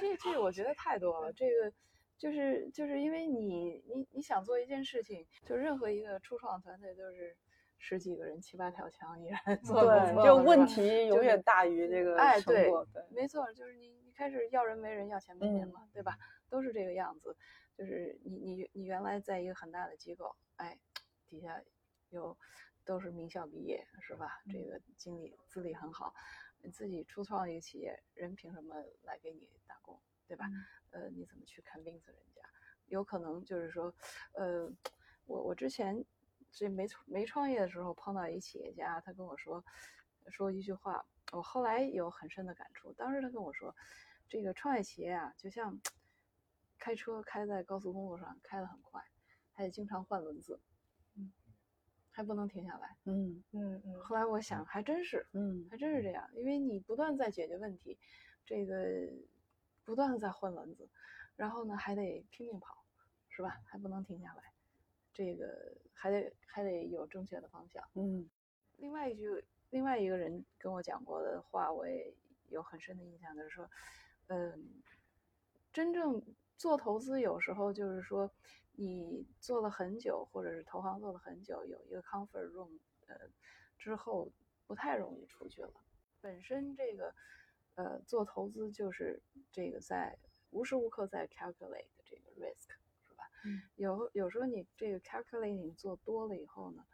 [0.00, 1.32] 这这，我觉得太多了。
[1.32, 1.72] 这个
[2.16, 7.36] 就是就是因为你你你想做一件事情，就任何一个初创团队都是
[7.78, 12.70] 十几个人、七八条枪一人 做，对，就问题永远大于这个哎，对，
[13.10, 16.16] 没错，就是你你开始要人没人，要钱没钱嘛，对吧？
[16.48, 17.36] 都是这个样子，
[17.76, 20.78] 就是你你你原来在一个很大的机构，哎，
[21.28, 21.60] 底下
[22.10, 22.36] 有
[22.84, 24.42] 都是名校毕业，是吧？
[24.50, 26.14] 这个经历资历很好，
[26.60, 30.46] 你自己初创一个企业，人凭什么来给你打工，对吧？
[30.90, 32.42] 呃，你怎么去 convince 人家？
[32.86, 33.92] 有可能就是说，
[34.32, 34.70] 呃，
[35.24, 36.04] 我我之前
[36.52, 39.64] 这没没创业的时候碰到一企业家，他跟我说
[40.28, 42.92] 说一句话，我后来有很深的感触。
[42.92, 43.74] 当时他跟我说，
[44.28, 45.80] 这个创业企业啊，就像
[46.78, 49.02] 开车开在高速公路上，开得很快，
[49.52, 50.73] 还得经常换轮子，嗯，
[52.14, 52.96] 还不能停下来。
[53.06, 57.98] 嗯嗯嗯，后来我想，还真是，嗯还真是这样，因为你不断在解决问题，
[58.46, 59.10] 这个
[59.84, 60.88] 不断的在换轮子，
[61.34, 62.84] 然后呢还得拼命跑，
[63.28, 63.60] 是吧？
[63.66, 64.52] 还不能停下来，
[65.12, 67.84] 这个还得还得有正确的方向。
[67.94, 68.30] 嗯
[68.76, 72.14] 另外一句，另外一个人跟我讲过的话，我也
[72.48, 73.68] 有很深的印象，就是说，
[74.28, 74.82] 嗯，
[75.72, 76.22] 真正
[76.56, 78.30] 做投资有时候就是说，
[78.76, 83.16] 你做了很久，或者是投行做了很久，有一个 comfort room，呃，
[83.78, 84.30] 之后
[84.66, 85.72] 不太容易出去了。
[86.20, 87.14] 本身这个，
[87.74, 90.18] 呃，做投资就是这个在
[90.50, 92.68] 无时无刻在 calculate 这个 risk，
[93.06, 93.24] 是吧？
[93.44, 96.84] 嗯有有时候你这个 calculating 做多了以后呢，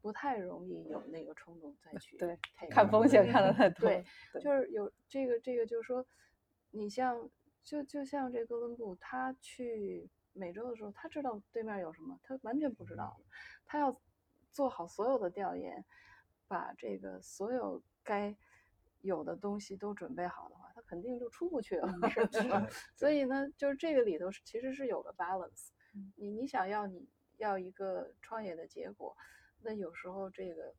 [0.00, 2.38] 不太容易有那个冲动再 去对
[2.70, 6.06] 看风险看得太多对，对就是有这个这个，就是说，
[6.70, 7.28] 你像
[7.62, 13.24] 就就像这哥伦布，他去美洲的时候，他知道对面有什么，他完全不知道的，
[13.66, 14.00] 他要
[14.52, 15.84] 做好所有的调研，
[16.46, 18.34] 把这个所有该
[19.00, 21.92] 有的东西都准备好的话，他肯定就出不去了？
[22.94, 25.68] 所以呢，就是这个里头是其实是有个 balance。
[26.16, 29.16] 你你想要你要一个创业的结果，
[29.60, 30.74] 那有时候这个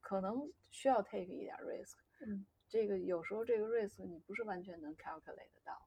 [0.00, 1.96] 可能需要 take 一点 risk。
[2.26, 5.86] 嗯，这个有时候这个 risk 你不是完全能 calculate 得到？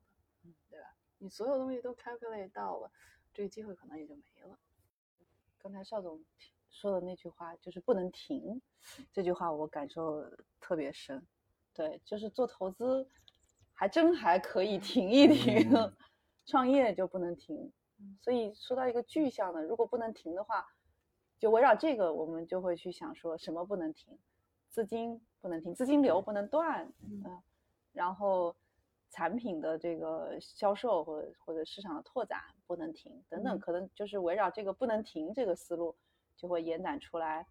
[1.19, 2.91] 你所有东西都 calculate 到了，
[3.33, 4.57] 这个机会可能也就没了。
[5.57, 6.23] 刚才邵总
[6.69, 8.61] 说的那句话就是不能停，
[9.11, 10.23] 这句话我感受
[10.59, 11.25] 特别深。
[11.73, 13.07] 对，就是做投资，
[13.73, 15.95] 还真还可以停一停，嗯
[16.45, 17.71] 创业就不能停。
[18.21, 20.65] 所以说到一个具象的，如果不能停的话，
[21.39, 24.17] 就围绕这个，我们就会去想说什么不能停，
[24.69, 27.41] 资金不能停，资金流不能断，嗯、
[27.91, 28.55] 然后
[29.09, 35.95] 产品的这个销售或者或者市场的拓展不能停，等等，嗯可能就是围绕这个不能停这个思路，
[36.35, 37.47] 就会延展出来，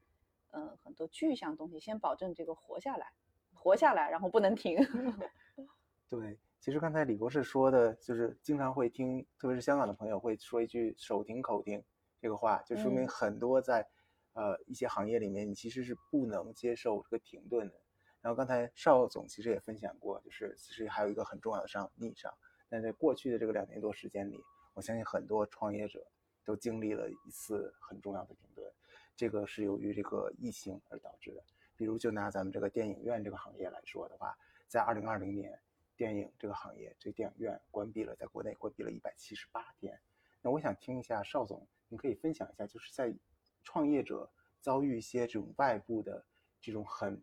[0.53, 3.11] 嗯、很多具象东西，先保证这个活下来，
[3.55, 4.79] 活下来，然后不能停。
[6.09, 11.83] 对，其实刚才李博士说的，就是经常会听，特别是香港的朋友会说一句“手停口停”
[12.21, 13.88] 这个话，就说明嗯很多在、
[14.35, 17.81] 呃一些行业里面，你其实是不能接受这个停顿的。
[18.27, 22.37] 然后刚才邵总其实也分享过，就是其实还有一个很重要的上逆商，
[22.69, 24.43] 但在过去的这个两年多时间里，
[24.75, 26.05] 我相信很多创业者
[26.45, 28.69] 都经历了一次很重要的停顿，
[29.15, 31.45] 这个是由于这个疫情而导致的。
[31.77, 34.37] 比如就拿咱们这个电影院这个行业来说的话，
[34.67, 35.57] 在二零二零年。
[35.97, 39.99] 电影这个行业，这电影院关闭了，在国内关闭了一百七十八天。
[40.43, 43.15] 那我想听一下邵总，您可以分享一下，就是在
[43.62, 46.23] 创业者遭遇一些这种外部的
[46.61, 47.23] 这种很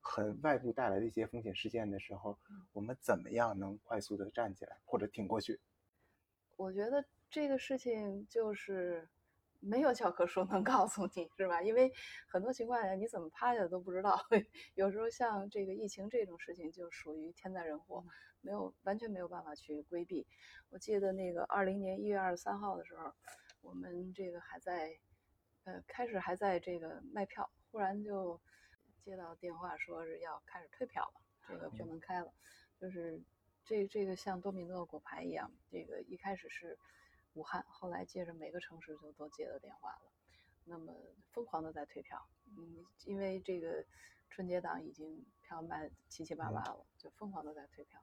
[0.00, 2.38] 很外部带来的一些风险事件的时候，
[2.72, 5.60] 我们怎么样能快速的站起来或者挺过去？
[6.56, 9.08] 我觉得这个事情就是
[9.60, 11.62] 没有教科书能告诉你，是吧？
[11.62, 11.92] 因为
[12.28, 14.18] 很多情况下你怎么趴下都不知道。
[14.74, 18.04] 有时候像这个疫情这种事情，就属于天灾人祸，
[18.40, 20.26] 没有完全没有办法去规避。
[20.70, 23.12] 我记得那个二零年一月二十三号的时候，
[23.60, 24.98] 我们这个还在
[25.64, 28.40] 呃开始还在这个卖票，忽然就
[29.00, 32.32] 接到电话说是要开始退票了，这个票门开了，
[32.78, 33.20] 就是
[33.64, 36.78] 这这个像多米诺骨牌一样，这个一开始是
[37.34, 40.12] 武汉，后来接着每个城市就都接到电话了，
[40.64, 40.94] 那么
[41.32, 43.84] 疯狂的在退票，嗯，因为这个
[44.28, 48.00] 春节档已经票卖七七八八了，就疯狂的在退票，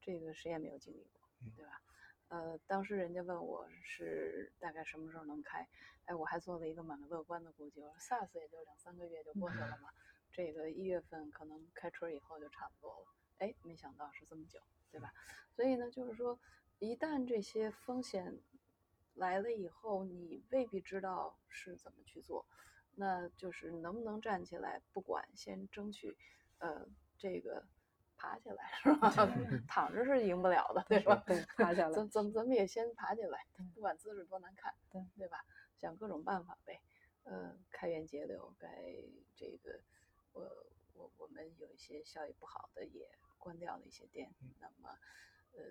[0.00, 1.20] 这个谁也没有经历过，
[1.56, 1.80] 对吧？
[2.28, 5.68] 呃，当时人家问我是大概什么时候能开，
[6.06, 9.90] 哎，我还做了一个蛮乐观的估计，我说 SARS 也就两三个月就过去了嘛，
[10.36, 13.06] 这个一月份可能开春以后就差不多了，
[13.38, 15.10] 哎，没想到是这么久，对吧？
[15.54, 16.38] 所以呢，就是说，
[16.78, 18.38] 一旦这些风险
[19.14, 22.46] 来了以后，你未必知道是怎么去做，
[22.96, 26.14] 那就是能不能站起来，不管先争取，
[26.58, 27.66] 呃，这个
[28.18, 29.10] 爬起来是吧？
[29.66, 31.24] 躺着是赢不了的，对吧？
[31.26, 32.06] 对，爬起来怎。
[32.10, 35.42] 怎么怎么也先爬起来，不管姿势多难看，对对吧？
[35.78, 36.78] 想各种办法呗，
[37.22, 38.68] 呃，开源节流，该
[39.34, 39.80] 这个，
[40.36, 44.90] 我我我们有一些效益不好的也关掉了一些店，那么
[45.52, 45.62] 呃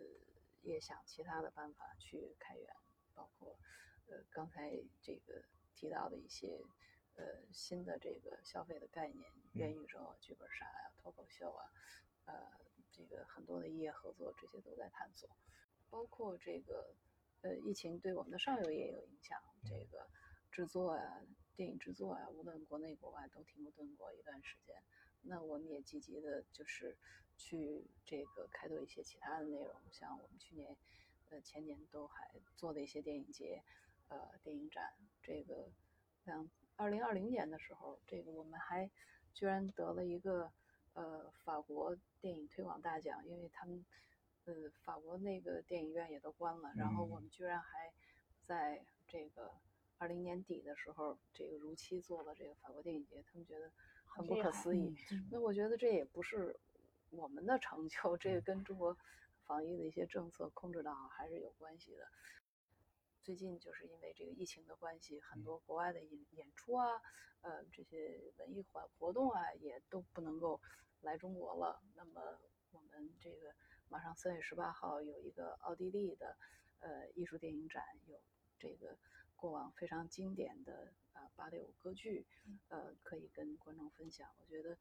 [0.64, 2.68] 也想其他的办法去开源，
[3.14, 3.56] 包括
[4.08, 5.44] 呃刚才这个
[5.76, 6.60] 提到的一些
[7.16, 11.70] 呃新的这个消费的概念，元宇宙啊、剧本杀呀、脱口秀啊，
[12.26, 12.34] 呃
[12.92, 15.30] 这个很多的异业合作，这些都在探索。
[15.92, 16.96] 包括这个
[17.42, 20.10] 呃疫情对我们的上游也有影响，这个
[20.52, 21.22] 制作呀、
[21.56, 24.76] 电影制作啊，无论国内国外都停顿过一段时间。
[25.22, 26.96] 那我们也积极的，就是
[27.38, 30.78] 去这个开拓一些其他的内容，像我们去年、
[31.30, 33.64] 呃前年都还做的一些电影节、
[34.10, 34.94] 呃电影展。
[35.24, 35.72] 这个
[36.24, 38.90] 像二零二零年的时候，这个我们还
[39.34, 40.52] 居然得了一个
[40.94, 43.84] 呃法国电影推广大奖，因为他们
[44.44, 47.92] 呃法国那个电影院也都关了，然后我们居然还
[48.44, 49.52] 在这个
[49.98, 53.72] 二零年底的时候，这个如期做了这个法国电影节，他们觉得。
[54.08, 54.96] 很不可思议，
[55.30, 56.58] 那我觉得这也不是
[57.10, 58.98] 我们的成就，这个跟中国
[59.44, 62.08] 防疫的一些政策控制的好还是有关系的。
[63.22, 67.02] 最近就是因为这个疫情的关系，很多国外的演演出啊，
[67.42, 70.62] 呃，这些文艺活活动啊，也都不能够
[71.02, 71.82] 来中国了。
[71.96, 72.40] 那么
[72.72, 73.54] 我们这个
[73.90, 76.38] 马上三月十八号有一个奥地利的
[76.80, 78.18] 呃艺术电影展，有
[78.58, 78.98] 这个
[79.46, 80.92] 过往非常经典的。
[81.14, 82.26] 啊，芭蕾舞歌剧，
[82.68, 84.28] 呃，可以跟观众分享。
[84.38, 84.78] 我觉得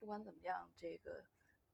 [0.00, 1.22] 不管怎么样，这个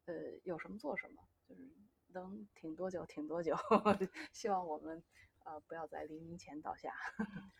[0.04, 1.62] 呃，有什么做什么，就是
[2.08, 3.56] 能挺多久挺多久。
[4.34, 5.02] 希望我们
[5.44, 6.92] 呃不要在黎明前倒下。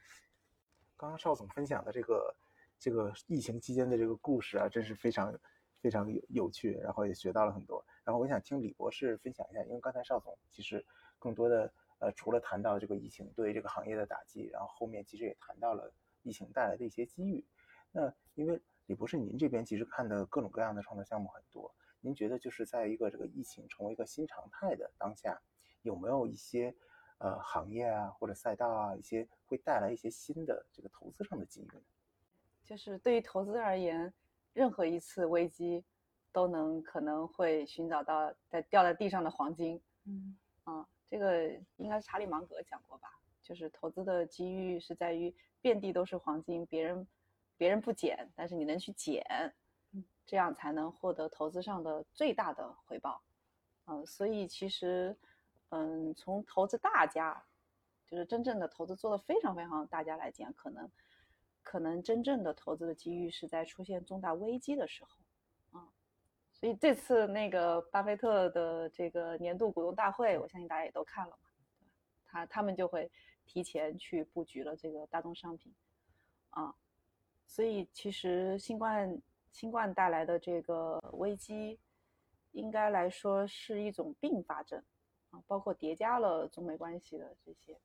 [0.99, 2.37] 刚刚邵总分享的这个
[2.79, 5.33] 这个疫情期间的这个故事啊，真是非常
[5.81, 7.83] 非常有有趣，然后也学到了很多。
[8.05, 10.85] 然后我想听李博士分享一下，因为刚才邵总其实
[11.19, 15.93] 更多的呃，除了谈到这个疫情对这个行业的打击，然后后面其实也谈到了。
[16.23, 17.47] 疫情带来的一些机遇，
[17.93, 25.41] 那因为李博士，您这边其实看的各种各样的创作项目很多，您觉得就是在一个这个疫情成为一个新常态的当下，
[25.83, 26.75] 有没有一些
[27.19, 31.81] 呃行业啊或者赛道啊一些会带来一些新的这个投资上的机遇呢？
[32.65, 34.13] 就是对于投资而言，
[34.53, 35.85] 任何一次危机
[36.33, 39.81] 都能可能会寻找到在掉在地上的黄金。
[40.07, 43.09] 嗯啊，这个应该是查理芒格讲过吧？
[43.43, 45.35] 就是投资的机遇是在于。
[45.63, 47.09] 遍地都是黄金，别人
[47.57, 49.25] 别人不捡，但是你能去捡，
[50.25, 53.21] 这样才能获得投资上的最大的回报。
[53.87, 55.17] 嗯，所以其实，
[55.71, 57.43] 嗯，从投资大家，
[58.07, 60.89] 就是真正的投资做的非常非常大家来讲，可能
[61.65, 65.19] 可能真正的投资的机遇是在出现重大危机的时候。
[66.59, 71.49] 所以这次那个巴菲特的这个年度股东大会，我相信大家也都看了嘛，
[72.25, 73.11] 他他们就会。
[73.49, 75.73] 提前去布局了这个大宗商品，
[76.51, 76.75] 啊，
[77.47, 81.79] 所以其实新冠新冠带来的这个危机，
[82.51, 84.83] 应该来说是一种并发症，
[85.31, 87.79] 啊，包括叠加了中美关系的这些，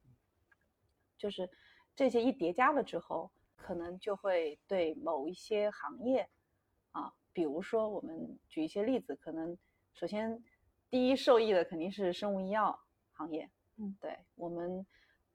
[1.16, 1.48] 就是
[1.96, 6.28] 这些一叠加了之后，可能就会对某一些行业，
[6.92, 9.58] 啊，比如说我们举一些例子，可能
[9.94, 10.44] 首先
[10.89, 12.80] 第一受益的肯定是生物医药
[13.13, 14.86] 行业，嗯，对我们。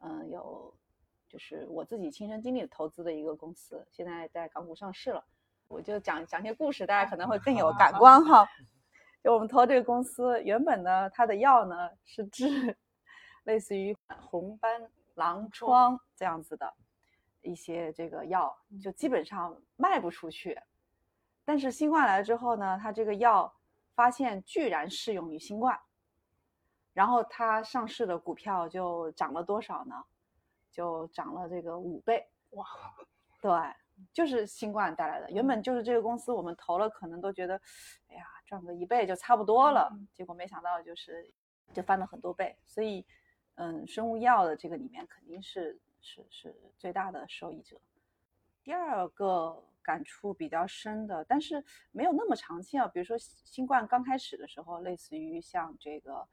[0.00, 0.72] 嗯，有，
[1.26, 5.24] 就是我自己亲身经历投资的一个公司，现在在港股上市了。
[5.68, 8.46] 我就讲讲些故事，大家可能会更有感官哈。
[9.24, 12.76] 就我们投这个公司，原本呢，它的药呢是治
[13.44, 16.70] 类似于红斑狼疮这样子的
[17.40, 20.60] 一些这个药，就基本上卖不出去。
[21.46, 23.50] 但是新冠来了之后呢，它这个药
[23.94, 25.80] 发现居然适用于新冠。
[26.92, 30.04] 然后它上市的股票就涨了多少呢？
[30.72, 32.66] 就涨了这个五倍哇！
[33.40, 33.50] 对，
[34.12, 35.30] 就是新冠带来的。
[35.30, 37.54] 原本就是这个公司，我们投了，可能都觉得，
[38.08, 39.90] 哎呀，赚个一倍就差不多了。
[40.12, 41.30] 结果没想到就是
[41.72, 42.56] 就翻了很多倍。
[42.64, 43.06] 所以，
[43.54, 47.78] 嗯，生物医药的这个里面肯定是是是最大的受益者。
[48.62, 52.86] 第二个感触比较深的，但是没有那么长期啊。
[52.88, 56.26] 比如说新冠刚开始的时候，类似于像这个。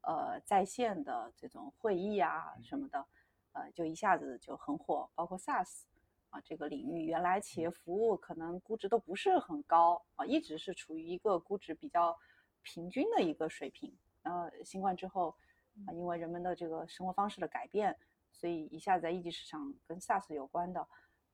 [0.00, 3.04] 呃，在线的这种会议啊什么的，
[3.52, 5.10] 呃，就一下子就很火。
[5.14, 5.82] 包括 SaaS
[6.30, 12.16] 啊这个领域，原来企业服务可能估值都不是很高啊，一直是处于一个估值比较
[12.62, 13.92] 平均的一个水平。
[14.22, 15.36] 然后新冠之后
[15.84, 17.94] 啊，因为人们的这个生活方式的改变，
[18.32, 20.88] 所以一下子在一级市场跟 SaaS 有关的，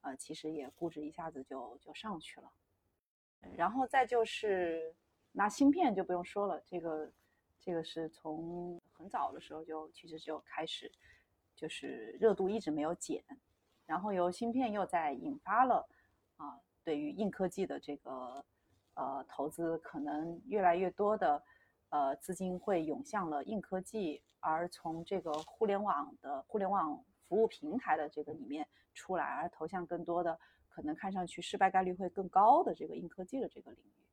[0.05, 2.53] 呃，其实也估值一下子就就上去了。
[3.57, 4.95] 然后再就是
[5.33, 7.13] 拿芯片就不用说了，这个。
[7.61, 10.93] 这个是从很早的时候就其实就开始，
[11.57, 13.25] 就是热度一直没有减，
[13.87, 15.89] 然后由芯片又在引发了
[16.37, 18.45] 啊，对于硬科技的这个
[18.93, 21.43] 呃投资，可能越来越多的
[21.89, 30.39] 呃资金会涌向了硬科技，而从这个互联网的互联网服务平台的这个里面出来，而投向更多的
[30.69, 34.07] 可能看上去失败概率会更高的这个硬科技的这个领域。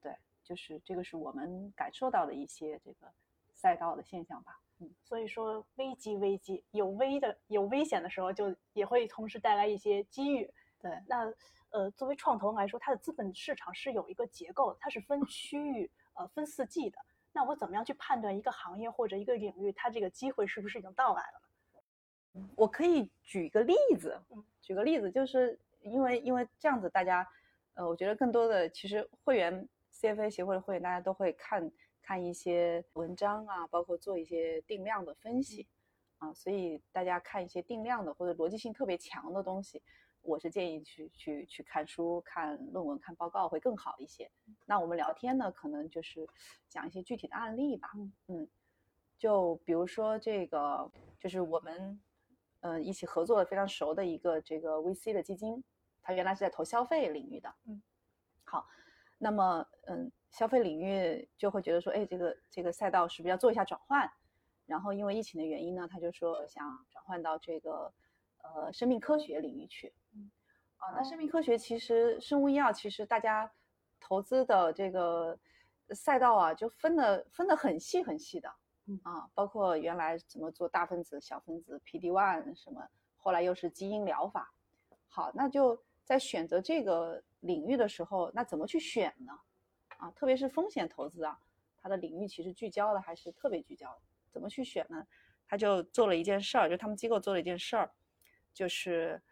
[0.00, 3.12] 对就是这个是我们感受到的一些这个
[3.54, 4.60] 赛道的现象吧。
[4.78, 10.52] 嗯，所以说危机危机有危的有危险的时候，就也会同时带来一些机遇。
[10.78, 11.32] 对，那
[11.70, 16.98] 呃，作为创投来说，它的资本市场是有一个结构，它是分区域、呃分四季的。
[17.32, 21.40] 那我怎么样去判断一个行业或者一个领域，它这个机会是不是已经到来了？
[22.56, 27.26] 我可以举个例子嗯，举个例子，就是因为因为这样子，大家，
[27.74, 31.70] 呃，我觉得更多的其实会员 CFA 协会的会员，大家都会看
[32.02, 35.66] 看一些文章啊，包括做一些定量的分析
[36.18, 39.82] 啊，所以大家看一些定量的或者逻辑性特别强的东西，
[40.22, 44.30] 我是建议去去去看书、看论文、看报告会更好一些。
[44.66, 46.26] 那我们聊天呢，可能就是
[46.68, 47.90] 讲一些具体的案例吧，
[48.26, 48.48] 嗯，
[49.16, 52.00] 就比如说这个，就是我们。
[52.66, 55.62] 嗯，一起合作的非常熟的一个这个 VC 的基金，
[56.02, 57.54] 它原来是在投消费领域的。
[57.66, 57.80] 嗯，
[58.42, 58.66] 好，
[59.18, 64.10] 那么嗯，消费领域就会觉得说，哎，这个这个赛道是不是要做一下转换？
[64.66, 67.92] 然后因为疫情的原因呢，他就说想转换到这个
[68.42, 69.94] 呃生命科学领域去。
[70.12, 70.28] 嗯，
[70.78, 73.48] 啊，那生命科学其实生物医药其实大家
[74.00, 75.38] 投资的这个
[75.90, 78.52] 赛道啊，就分的分的很细很细的。
[79.02, 84.52] 啊，包括原来怎么做大分子、小分子、PD one 什么，后来又是基因疗法。
[85.08, 89.32] 好，那就在选择这个领域的时候，那怎么去选呢？
[89.96, 91.38] 啊，特别是风险投资啊，
[91.82, 93.96] 它的领域其实聚焦的还是特别聚焦。
[94.30, 95.06] 怎么去选呢？
[95.48, 97.90] 他就做了一件事儿，就他们机构做了一件事儿，
[98.52, 99.22] 就是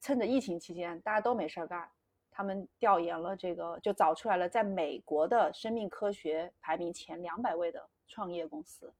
[0.00, 1.88] 趁着疫情期间大家都没事儿干，
[2.30, 8.92] 他们调研了这个，就找出来了在美国的生命科学排名前两百位的创业公司。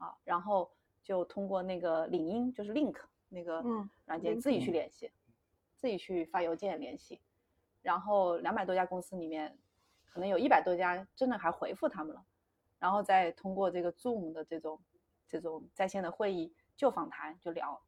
[0.00, 0.68] 啊，然后
[1.04, 2.96] 就通过那个领英，就是 Link
[3.28, 3.62] 那个
[4.06, 5.12] 软件自己去联系，
[5.76, 7.20] 自己去发邮件联系，
[7.82, 9.56] 然后两百多家公司里面，
[10.06, 12.24] 可能有一百多家真的还回复他们了，
[12.78, 14.80] 然后再通过这个 Zoom 的这种
[15.28, 17.80] 这种在线的会议就访谈就聊，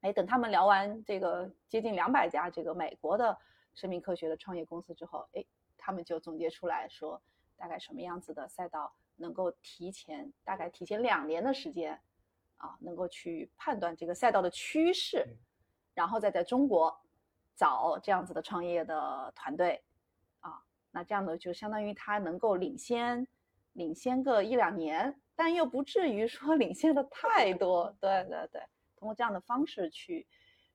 [0.00, 3.38] 哎，等他们聊完这个接近两百家这个美国的
[3.74, 5.44] 生命科学的创业公司之后，哎，
[5.76, 7.20] 他们就总结出来说
[7.56, 8.94] 大概什么样子的赛道。
[9.16, 12.00] 能够提前大概提前两年的时间，
[12.56, 15.24] 啊，能够去判断这个赛道的趋势，
[15.94, 17.00] 然后再在中国
[17.54, 19.82] 找这样子的创业的团队，
[20.40, 20.60] 啊，
[20.90, 23.26] 那这样的就相当于他能够领先
[23.74, 27.94] 领先个一两年，但又不至于说领先的太多。
[28.00, 28.62] 对对对，
[28.96, 30.26] 通过这样的方式去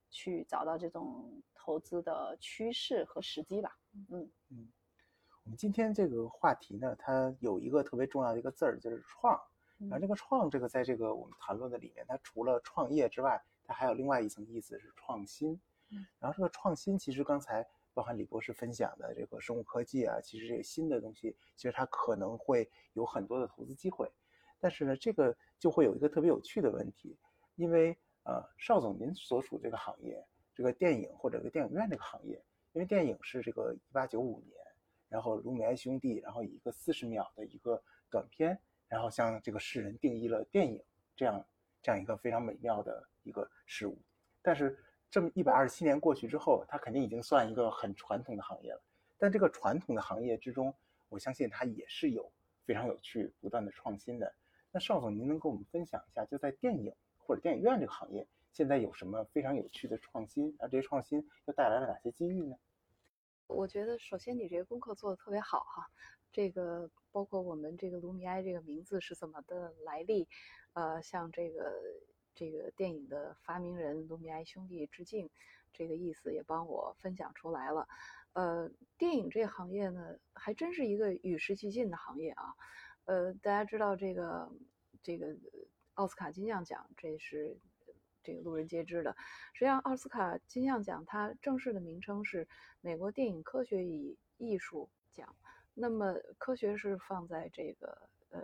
[0.09, 3.77] 去找到这种投资的趋势和时机吧。
[4.09, 4.67] 嗯嗯。
[5.43, 9.39] 我们今天这个话题呢，它有一个特别重要的一个字儿，就是创。
[9.79, 15.59] 然后这个创，这个在这个我们谈论的里面，它除了创业之外，它还有另外一层意思是创新。
[16.19, 24.11] 然后这个创新，其实刚才包含李博士分享的这个生物科技啊，其实这个新的东西，其实它可能会有很多的投资机会。
[24.59, 27.17] 但是呢，这个就会有一个特别有趣的问题，
[27.55, 30.23] 因为呃，邵总您所属这个行业，
[30.53, 32.35] 这个电影或者个电影院这个行业，
[32.73, 34.58] 因为电影是这个一八九五年。
[35.09, 38.57] 然后卢米埃兄弟，然后以一个四十秒的一个短片，
[38.87, 40.81] 然后向这个世人定义了电影
[41.15, 41.43] 这样
[41.81, 43.97] 这样一个非常美妙的一个事物。
[44.41, 44.77] 但是
[45.09, 48.81] 这么一百二十七年过去之后，它肯定已经算一个很传统的行业了。
[49.17, 50.73] 但这个传统的行业之中，
[51.09, 52.31] 我相信它也是有
[52.63, 54.33] 非常有趣、不断的创新的。
[54.71, 60.55] 那邵总，您能跟我们分享一下，就在电影或者电影院这个行业，现在有什么非常有趣的创新？
[60.59, 62.55] 而这些创新又带来了哪些机遇呢？
[63.49, 65.89] 我觉得首先你这个功课做的特别好哈，
[66.31, 70.27] 这个包括我们这个卢米埃这个名字是怎么的来历，
[70.73, 71.73] 呃，像这个
[72.35, 75.29] 这个电影的发明人卢米埃兄弟致敬，
[75.73, 77.87] 这个意思也帮我分享出来了。
[78.33, 78.69] 呃，
[78.99, 82.53] 电影这个行业呢，还真是一个与时俱进的行业啊。
[83.05, 84.51] 呃，大家知道这个
[85.01, 85.35] 这个
[85.95, 87.57] 奥斯卡金像奖，这是。
[88.29, 89.15] 这个路人皆知的，
[89.53, 92.47] 实际上奥斯卡金像奖它正式的名称是
[92.79, 95.35] 美国电影科学与艺术奖。
[95.73, 98.41] 那么科学是放在这个呃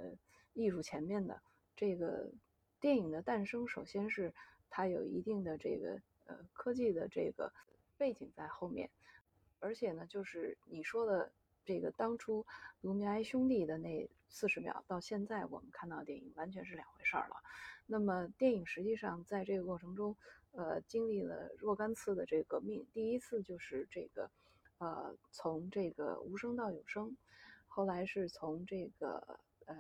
[0.53, 1.39] 艺术前面的。
[1.75, 2.31] 这个
[2.79, 4.33] 电影的诞生，首先是
[4.71, 7.53] 它有一定的这个呃科技的这个
[7.97, 8.89] 背景在后面，
[9.59, 11.31] 而且呢，就是你说的
[11.66, 12.45] 这个当初
[12.82, 17.36] 卢米埃兄弟的那四十秒，到现在我们看到的电影完全是两回事儿了。
[17.88, 20.16] 那么电影实际上在这个过程中，
[20.51, 22.88] 呃，经历了若干次的这个革命。
[22.93, 24.30] 第一次就是这个，
[24.78, 27.16] 呃，从这个无声到有声，
[27.68, 29.76] 后来是从这个呃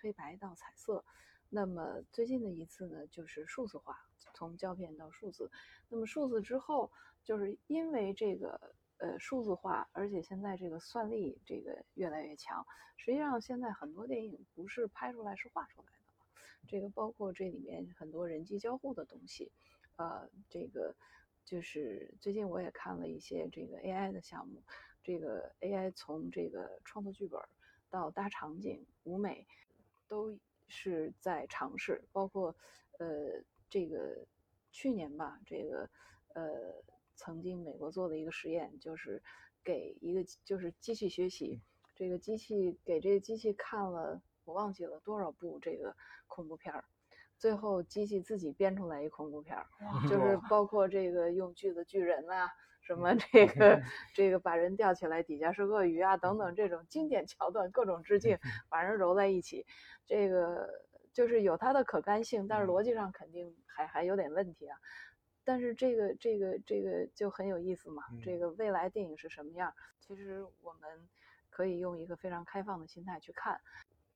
[0.00, 1.04] 黑白到彩色，
[1.48, 3.98] 那么最近的一次呢，就是数字化，
[4.34, 5.50] 从胶片到数字。
[5.88, 6.92] 那么数字之后，
[7.24, 12.64] 就是因为这个呃数字化，而且现在这个算力这个越来越强，
[12.96, 15.90] 实际上现在很多电影不是拍出来，是画出来的。
[16.66, 19.50] 这个包括这里面很多人机交互的东西，
[19.96, 20.94] 呃，这个
[21.44, 24.62] 就是最近我也看了一些这个 AI 的项目，
[25.02, 27.40] 这个 AI 从这个创作剧本
[27.88, 29.46] 到搭场景、舞美，
[30.08, 30.36] 都
[30.66, 32.02] 是在尝试。
[32.12, 32.54] 包括
[32.98, 34.26] 呃，这个
[34.72, 35.88] 去年吧，这个
[36.34, 36.74] 呃，
[37.18, 39.20] 曾经美国做的一个实验，就是
[39.64, 41.60] 给一个就是机器学习，
[41.96, 45.94] 这个机器给这个机器看了我忘记了多少部这个
[46.28, 46.84] 恐怖片儿。
[47.36, 49.66] 最后，机器自己编出来一恐怖片儿，
[50.08, 52.48] 就是包括这个用锯子锯人啊，
[52.80, 53.80] 什么这个
[54.14, 58.38] 这个把人吊起来，底下是鳄鱼啊等等这种经典桥段，各种致敬，
[58.68, 59.66] 把人揉在一起，
[60.04, 60.68] 这个
[61.12, 64.76] 就是有它的可干性，但是逻辑上肯定还还有点问题啊。
[65.48, 68.02] 但是这个这个这个就很有意思嘛。
[68.22, 69.74] 这个未来电影是什么样？
[69.98, 71.08] 其实我们
[71.48, 73.58] 可以用一个非常开放的心态去看。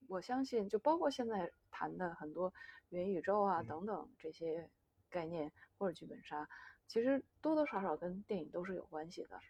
[0.09, 2.53] 我相信，就包括现在谈的很多
[2.91, 4.69] 元宇宙啊等等这些
[5.09, 6.47] 概念或者剧本杀，
[6.87, 9.41] 其实多多少少跟电影都是有关系的。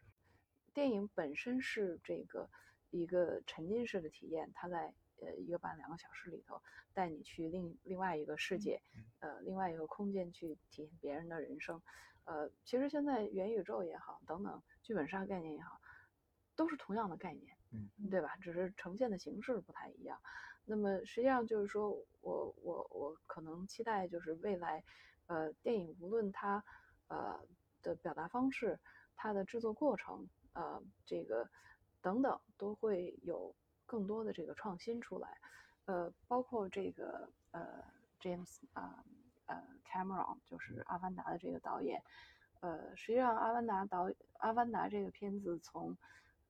[0.72, 2.48] 电影本身是这个
[2.90, 4.94] 一个沉浸式的体验，它在
[5.24, 6.60] 呃一个半两个小时里头
[6.92, 8.80] 带你去另另外一个世界，
[9.20, 11.80] 呃另外一个空间去体验别人的人生。
[12.24, 15.80] 呃，其实现在元宇宙也好，等等剧本杀概念也好，
[16.54, 18.36] 都是同样的概念，嗯，对吧？
[18.36, 20.20] 只是呈现的形式不太一样。
[20.64, 24.84] 那么实际上就是说，我我我可能期待就是未来，
[25.26, 26.62] 呃，电影无论它
[27.08, 27.44] 呃
[27.82, 28.78] 的表达方式、
[29.16, 31.50] 它的制作过程，呃，这个
[32.00, 33.52] 等等，都会有
[33.92, 35.28] 更多的这个创新出来，
[35.84, 37.84] 呃，包括这个呃
[38.18, 39.04] James 啊
[39.44, 42.02] 呃 Cameron 就是《阿凡达》的这个导演，
[42.60, 45.94] 呃，实际上《阿凡达》导《阿凡达》这个片子从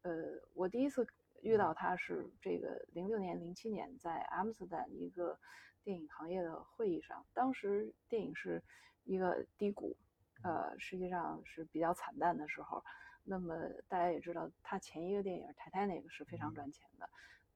[0.02, 0.12] 呃
[0.54, 1.04] 我第一次。
[1.44, 5.36] 遇到他是这个零六年、零七年在阿姆斯特丹一个
[5.82, 8.62] 电影行业的会议上，当时电影是
[9.02, 9.96] 一个低谷，
[10.44, 12.84] 呃，实际上是比较惨淡的时候。
[13.24, 13.54] 那么
[13.88, 17.10] 大家也知道，他前一个电影《泰坦尼克》是非常赚钱的，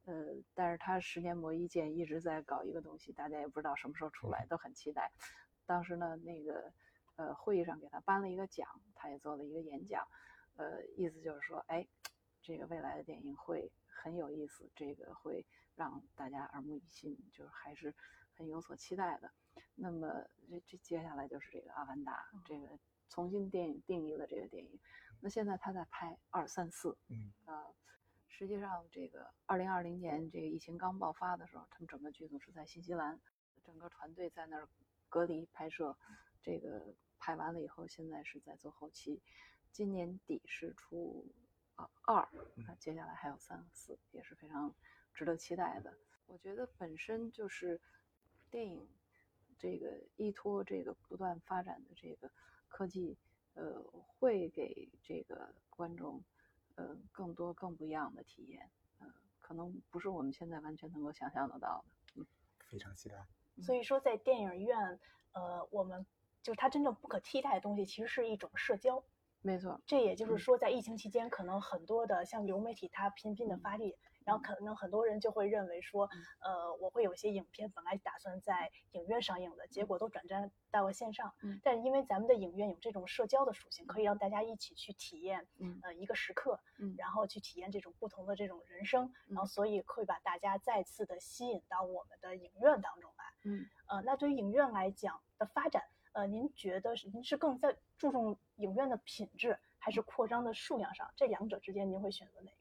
[0.04, 5.10] 呃，但是他十年磨一剑，一直在搞一个东西，大家也不知道什么时候出来，都很期待。
[5.66, 6.72] 当时呢，那个
[7.16, 10.06] 呃会议上给他颁了一个奖，他也做了一个演讲，
[10.56, 11.86] 呃，意思就是说，哎。
[12.42, 15.44] 这个未来的电影会很有意思，这个会
[15.74, 17.92] 让大家耳目一新，就是还是
[18.36, 19.28] 很有所期待的。
[19.74, 24.78] 那么这这接下来就是这个《阿凡达》，这个重新电影定义了这个电影。
[25.20, 27.66] 那现在他在拍二三四，嗯啊，
[28.28, 33.20] 实际上这个二零二零年这个疫情刚爆发的时候，他们整个剧组是在新西兰，
[33.64, 34.68] 整个团队在那儿
[35.08, 35.96] 隔离拍摄，
[36.42, 39.22] 这个拍完了以后，现在是在做后期，
[39.72, 41.26] 今年底是出。
[41.76, 42.26] 啊，二，
[42.66, 44.74] 那接下来还有三和四，也是非常
[45.12, 45.92] 值得期待的。
[46.24, 47.78] 我觉得本身就是
[48.50, 48.88] 电影
[49.58, 52.30] 这个依托这个不断发展的这个
[52.66, 53.18] 科技，
[53.56, 53.82] 呃，
[54.18, 56.22] 会给这个观众
[56.76, 59.06] 呃更多更不一样的体验，呃，
[59.40, 62.20] 可能不是我们现在完全能够想象得到的。
[62.20, 62.26] 嗯，
[62.68, 63.26] 非常期待。
[63.62, 65.00] 所以说，在电影院，
[65.32, 66.04] 呃，我们
[66.42, 69.02] 就是它真正不可替代的东西，其实是一种社交。
[69.40, 73.96] 没错，这也就是说，在疫情期间，可能很多的像流媒体它频频的发力，
[74.26, 76.10] 然后可能很多人就会认为说，
[76.40, 81.32] 呃，我会有一些影片本来打算在影院上映的，结果都转战到了线上。
[81.62, 85.46] 但是因为咱们的影院有这种社交的属性，可以让大家一起去体验，
[85.82, 93.24] 呃，一个时刻，嗯然后去体验这种不同的这种人生，然后所以会把大家再次的吸引到我们的影院当中来。
[93.44, 95.84] 嗯，呃，那对于影院来讲的发展。
[96.14, 101.12] 呃，您觉得是您是更在注重影院的品质，还是扩张的数量上？
[101.14, 102.56] 这两者之间您会选择哪个？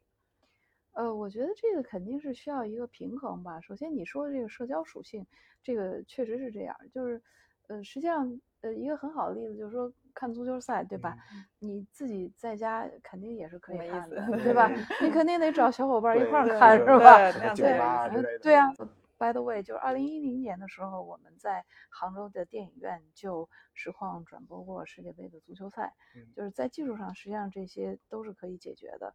[0.96, 3.60] 呃，我觉得这个肯定是需要一个平衡吧。
[3.62, 5.26] 首先，你说的这个社交属性，
[5.62, 6.76] 这个确实是这样。
[6.92, 7.22] 就是，
[7.68, 11.18] 呃，实际上，呃，一个很好的例子就是说看足球赛，对吧？
[11.60, 14.72] 你自己在家肯定也是可以看的， 对吧？
[15.02, 18.10] 你肯定得找小伙伴一块儿看，是吧？
[18.10, 18.74] 对，对啊。
[19.18, 25.94] By the way，就是二零一零年的时候，我们在杭州的电影院就实况转播过世界杯的足球赛。
[26.36, 29.14] 就是在技术上，实际上这些都是可以解决的。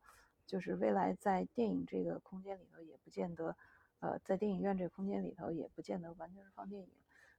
[0.50, 3.56] 就是未来在电影这个空间里头，也不见得，
[4.00, 6.88] 呃，在电影院这个空间里头，也不见得完全是放电影，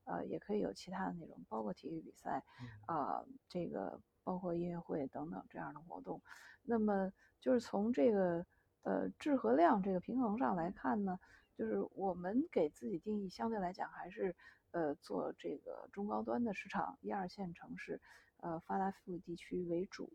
[0.06, 2.42] 呃，也可以有其他的内容，包括体育比赛，
[2.86, 6.22] 啊，这个包括音乐会等等这样的活动。
[6.64, 8.46] 那么就是从这个
[8.84, 11.20] 呃质和量这个平衡上来看呢？
[11.58, 14.34] 就是我们给自己定义，相对来讲还是，
[14.72, 18.00] 呃，做这个中高端的市场，一二线城市，
[18.38, 20.10] 呃，发达富裕地区为主，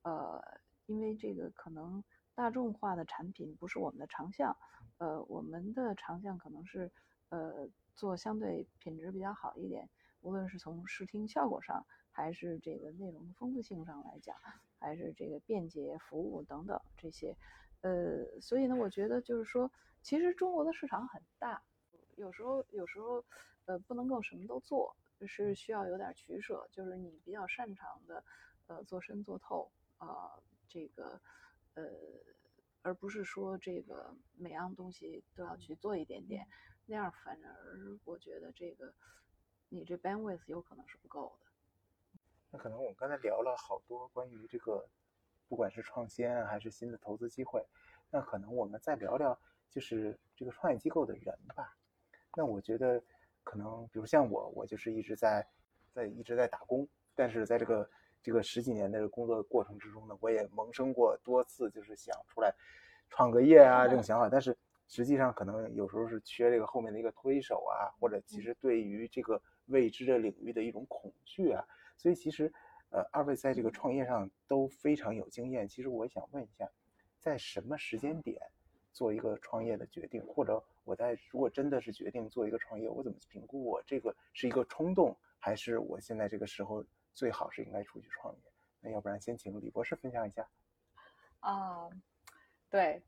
[0.00, 0.42] 呃，
[0.86, 2.02] 因为这个可能
[2.38, 4.56] 大众化的产品不是我们的长项，
[4.98, 6.88] 呃，我们的长项可能是，
[7.30, 9.88] 呃，做相对品质比较好一点，
[10.20, 14.36] 无论是从视听效果上，还是这个内容的丰富性上来讲，
[14.78, 17.36] 还是这个便捷服务等等这些，
[17.80, 19.68] 呃，所以呢，我觉得就是说，
[20.00, 21.60] 其实中国的市场很大，
[22.14, 23.24] 有时候有时候
[23.64, 24.94] 呃不能够什么都做，
[25.26, 28.22] 是需要有点取舍，就是你比较擅长的，
[28.68, 31.20] 呃，做深做透啊，这个
[31.82, 31.90] 呃。
[32.82, 36.46] 而不是说这个每样东西都要去做一点点，
[36.86, 38.94] 那样反而我觉得这个
[39.68, 42.18] 你这 bandwidth 有可能是不够的。
[42.50, 44.88] 那可能我们刚才聊了好多关于这个，
[45.48, 47.66] 不管是创新还是新的投资机会，
[48.10, 51.76] 那可能我们再聊聊就是这个创业机构的人吧。
[52.36, 53.02] 那我觉得
[53.42, 55.46] 可能比如像我，我就是一直在
[55.92, 57.90] 在一直在打工，但是在这个。
[58.22, 62.52] 这个十几年的工作过程之中呢，我也萌生过多次，就是想出来
[63.08, 64.56] 创个业啊这种想法，但是
[64.88, 71.64] 实际上可能有时候是缺这个后面的一个推手啊，或者其实对于这个未知的领域的一种恐惧啊，
[71.96, 72.52] 所以其实
[72.90, 75.66] 呃二位在这个创业上都非常有经验。
[75.66, 76.68] 其实我想问一下，
[77.18, 78.40] 在什么时间点
[78.92, 86.84] 做一个创业的决定，或者我在如果真的是决定做一个创业，我怎么评估我这个是一个冲动，还是我现在这个时候？
[87.18, 88.40] 最好是应该出去创业，
[88.78, 90.48] 那要不然先请李博士分享一下。
[91.40, 91.88] 啊，
[92.70, 93.02] 对，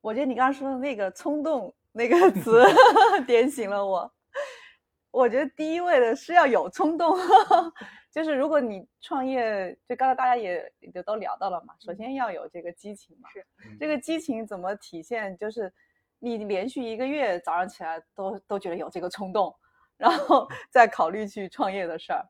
[0.00, 2.64] 我觉得你刚刚说的那个冲动那个 词
[3.24, 4.12] 点醒了我。
[5.12, 7.16] 我觉得第一位的是要有冲动，
[8.10, 13.28] 就是如果你创业，就刚才大家也也都聊到了嘛，首先要有这个激情嘛。
[13.30, 13.46] 是。
[13.78, 15.36] 这个激情怎么体现？
[15.36, 15.72] 就是
[16.18, 19.54] 你连续一个月早上起来都都觉得有这个冲动，
[19.96, 22.26] 然后再考虑去创业的事儿。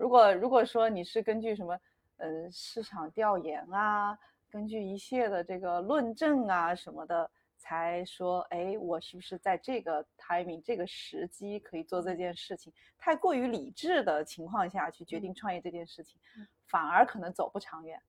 [0.00, 1.78] 如果如果说你是根据什么，
[2.16, 12.72] 嗯，市场调研啊，根据一切的这个论证啊什么的，才说，哎，我是不是在这个 timing 这个时机可以做这件事情？
[12.98, 16.18] 太过于理智的情况下去决定创业这件事情，
[16.66, 18.00] 反而可能走不长远。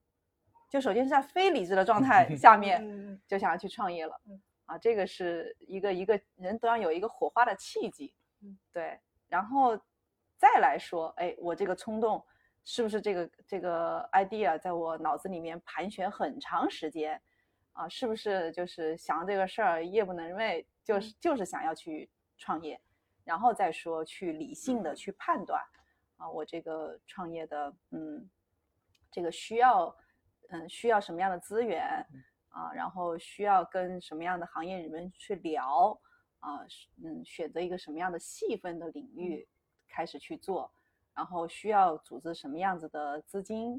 [0.70, 4.18] 就首先是在非理智的状态 下面就想要去创业了，
[4.64, 8.14] 啊，这个是一个一个人都要有一个火花的契机，
[8.72, 9.78] 对，然后。
[10.42, 12.20] 再来说，哎，我这个冲动
[12.64, 17.22] 是不是这个这个 idea 在我脑子里面盘旋很长时间
[17.74, 17.88] 啊？
[17.88, 22.80] 是不是就是想这个事儿夜不能寐，就是就是想要去创业，
[23.22, 25.62] 然后再说去理性的去判断
[26.16, 28.28] 啊，我这个创业的嗯，
[29.12, 29.96] 这个需要
[30.48, 32.04] 嗯需要什么样的资源
[32.48, 32.72] 啊？
[32.74, 35.96] 然后需要跟什么样的行业里面去聊
[36.40, 36.66] 啊？
[37.04, 39.46] 嗯，选择一个什么样的细分的领域。
[39.92, 40.72] 开始去做，
[41.14, 43.78] 然后需要组织什么样子的资金，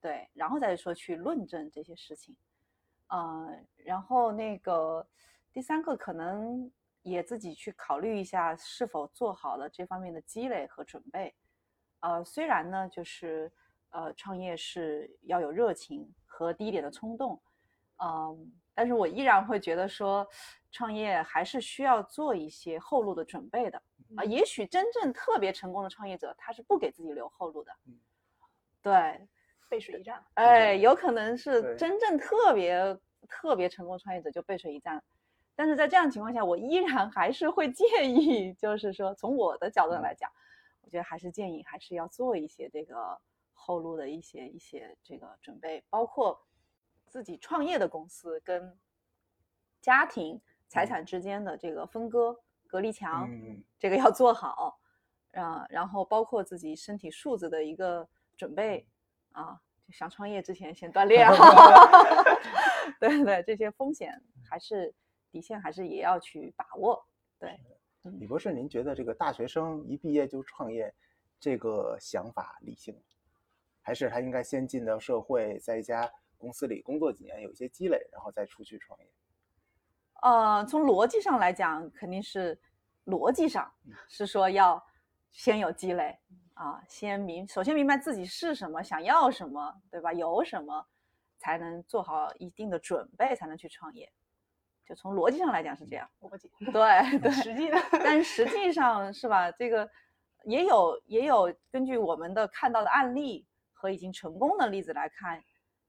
[0.00, 2.34] 对，然后再说去论证这些事情，
[3.06, 5.06] 嗯，然后那个
[5.52, 6.68] 第三个可能
[7.02, 11.32] 也自己去考虑一下是否做好了这方面的积累和准备，
[12.00, 13.50] 呃，虽然呢，就是
[13.90, 17.40] 呃，创业是要有热情和低一点的冲动，
[17.98, 20.26] 嗯，但是我依然会觉得说，
[20.72, 23.80] 创业还是需要做一些后路的准备的。
[24.16, 27.72] 啊，也许真正特别成功的创业者，他是不给自己留后路的。
[28.82, 29.26] 对，
[29.68, 30.24] 背水一战。
[30.34, 32.98] 哎，有可能是真正特别
[33.28, 35.02] 特别成功创业者就背水一战。
[35.54, 40.30] 但是在这样情况下，我依然还是会建议，就是说从我的角度来讲，
[40.80, 43.18] 我觉得还是建议还是要做一些这个
[43.52, 46.44] 后路的一些一些这个准备，包括
[47.06, 48.76] 自己创业的公司跟
[49.80, 52.40] 家庭财产之间的这个分割。
[52.72, 53.28] 隔离墙，
[53.78, 54.80] 这个要做好，
[55.32, 58.86] 啊，然后包括自己身体素质的一个准备
[59.32, 61.28] 啊，就想创业之前先 锻炼
[62.98, 64.18] 对对，这些风险
[64.48, 64.94] 还是
[65.30, 67.06] 底线还是也要去把握。
[67.38, 67.60] 对，
[68.18, 70.94] 李博士，您觉得这个大学生一毕业就创业，
[71.38, 72.98] 这个想法理性，
[73.82, 79.06] 还是他应该先进到社会，在一家公司里工作几年，有一些积累，然后再出去创业？
[80.22, 82.58] 呃，从逻辑上来讲，肯定是
[83.06, 83.70] 逻辑上
[84.08, 84.80] 是说要
[85.30, 86.16] 先有积累
[86.54, 90.12] 啊，先明首先明白自己是什么，想要什么，对吧？
[90.12, 90.86] 有什么
[91.38, 94.10] 才能做好一定的准备，才能去创业。
[94.86, 99.50] 就从逻辑上来讲是这样，逻辑对对， 实际的，但实际上是吧？
[99.50, 99.90] 这个
[100.44, 105.42] 也有也有根据我们的看到的案例和已经成功的例子来看，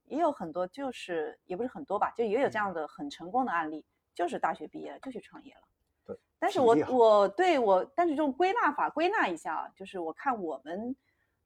[0.05, 3.86] 也有很多就是也不是很多吧，就也有这样的很成功的案例。
[4.14, 5.61] 就是大学毕业了就去创业了，
[6.05, 6.20] 对。
[6.39, 10.95] 但是我我对我，但是用归纳法归纳一下啊，就是我看我们，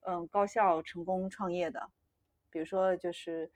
[0.01, 1.89] 嗯，高校成功创业的，
[2.49, 3.51] 比如说就是，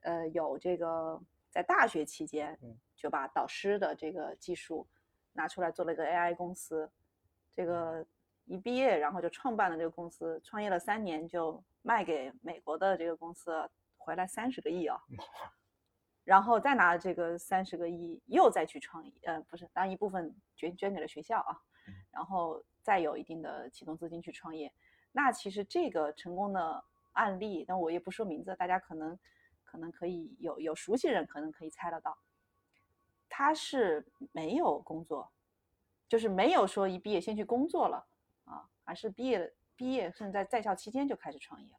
[0.00, 2.58] 呃，有这个在大学期间
[2.96, 4.86] 就把导师的这个技术
[5.32, 6.90] 拿出来做了一个 AI 公司，
[7.54, 8.06] 这个
[8.44, 14.98] 一毕业然后就创办了这个公司，创业了三年就卖给美国的这个公司，回来三十个亿啊，
[16.24, 21.60] 然后再拿这个三十个亿又再去创业，呃，不是，当然一部分捐捐给了学校啊，
[22.10, 24.72] 然后再有一定的启动资金去创业。
[25.12, 29.18] 那其实这个成功的案例，但我也不说名字，大家可能
[29.62, 32.16] 可能可以有有熟悉人可能可以猜得到，
[33.28, 35.30] 他是没有工作，
[36.08, 38.06] 就是没有说一毕业先去工作了
[38.46, 41.78] 啊，而是毕业毕业甚至在在校期间就开始创业了。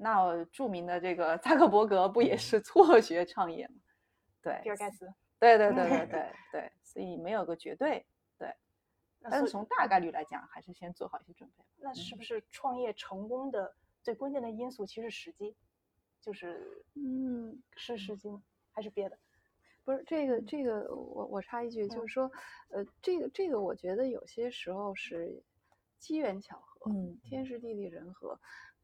[0.00, 3.74] 那著名的这个扎克伯格不也是辍学创业吗？
[4.40, 5.12] 对，比尔盖茨。
[5.40, 8.06] 对对对对对 对，所以没有个绝对
[8.38, 8.54] 对，
[9.20, 11.64] 但是从大概率来讲，还是先做好一些准备。
[11.76, 15.56] 那是不是创业成功的最关键的因素其实是时机？
[16.20, 18.40] 就是嗯，是时机吗？
[18.72, 19.18] 还是别的？
[19.84, 22.30] 不是这个这个，我我插一句，就是说，
[22.70, 25.42] 呃，这个这个，我觉得有些时候是
[25.98, 28.38] 机缘巧合，嗯，天时地利人和，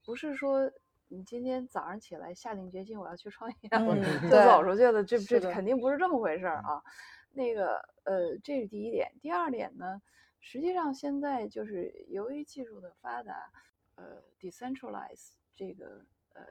[0.04, 0.68] 不是说。
[1.08, 3.68] 你今天早上起来下定决心我要去创业，
[4.22, 6.82] 就走出去了，这这肯定不是这么回事儿啊。
[7.30, 9.12] 那个呃，这是第一点。
[9.20, 10.00] 第二点呢，
[10.40, 13.50] 实际上现在就是由于技术的发达，
[13.96, 16.42] 呃，decentralize 这个呃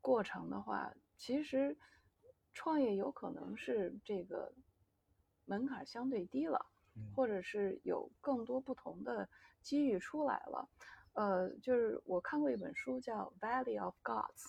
[0.00, 1.76] 过程的话，其实
[2.54, 4.52] 创业有可能是这个
[5.44, 6.64] 门槛相对低了，
[7.14, 9.28] 或者是有更多不同的
[9.60, 10.68] 机遇出来了。
[11.18, 14.44] 呃，就是我看过一本书叫《Valley of Gods》，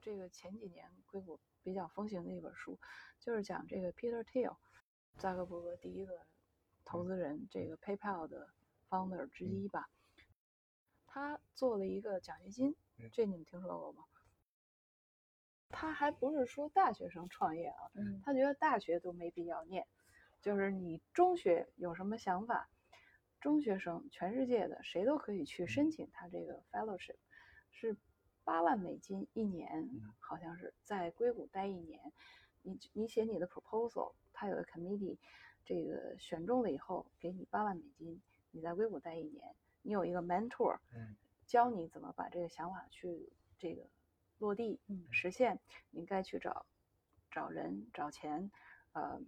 [0.00, 2.78] 这个前几年硅谷比较风行的一本书，
[3.18, 4.54] 就是讲这个 Peter Thiel，
[5.18, 6.20] 扎克伯格第一个
[6.84, 8.48] 投资人，这个 PayPal 的
[8.88, 9.90] founder 之一吧。
[11.04, 12.76] 他做了一个奖学金，
[13.12, 14.04] 这你们听说过吗？
[15.68, 17.90] 他还不是说大学生创业啊，
[18.22, 19.84] 他觉得大学都没必要念，
[20.40, 22.70] 就是你中学有什么想法？
[23.44, 27.16] 中学生，全世界的谁都可以去申请他这个 fellowship，
[27.70, 27.94] 是
[28.42, 29.86] 八万美金一年，
[30.18, 32.00] 好像是在硅谷待一年。
[32.62, 35.18] 你你写你的 proposal，他有个 committee，
[35.62, 40.78] 这个选中了以后给你八万美金，你在硅谷待一年，你有一个 mentor，
[41.46, 43.82] 教你怎么把这个想法去这个
[44.38, 44.80] 落地
[45.10, 45.60] 实现。
[45.90, 46.64] 你该去找
[47.30, 48.50] 找人、找钱，
[48.94, 49.20] 呃，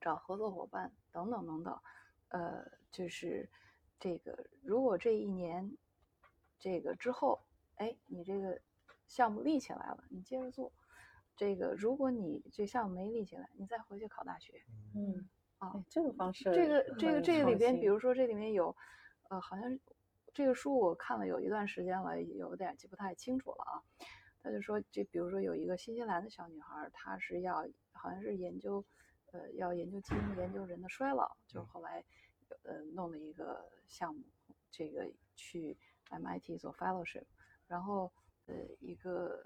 [0.00, 1.80] 找合作伙伴等等等等。
[2.28, 2.64] 呃，
[2.94, 3.50] 就是
[3.98, 5.76] 这个，如果这一年
[6.60, 8.60] 这个之后，哎，你这个
[9.08, 10.72] 项目立起来了，你接着做。
[11.34, 14.62] 这个，如果你这项目没立起来，你再回去考大学。
[14.94, 15.28] 嗯，
[15.58, 18.76] 啊，这个方式，这个这个这个里边，比如说这里面有，
[19.28, 19.80] 呃，好像
[20.32, 23.82] 这个书我看了有一段时间了，有点记不太清楚了啊。
[24.40, 28.84] 他就说，这比如说有一个新西兰的小女孩，她是要好像是研究，
[29.32, 32.04] 呃，要研究基因，研究人的衰老，就是后来。
[32.62, 34.22] 呃，弄了一个项目，
[34.70, 35.76] 这个去
[36.10, 37.24] MIT 做 fellowship，
[37.66, 38.12] 然后
[38.46, 39.44] 呃，一个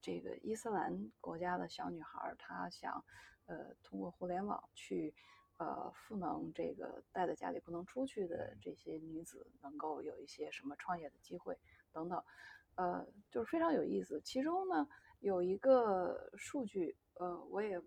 [0.00, 3.04] 这个伊斯兰国家的小女孩，她想
[3.46, 5.14] 呃通过互联网去
[5.58, 11.58] 呃赋能这个待在家里不能出去的这些女子，能够有一些什么创业的机会
[11.92, 12.22] 等等，
[12.76, 14.20] 呃，就是非常有意思。
[14.22, 14.88] 其中呢
[15.20, 17.80] 有一个数据，呃，我也。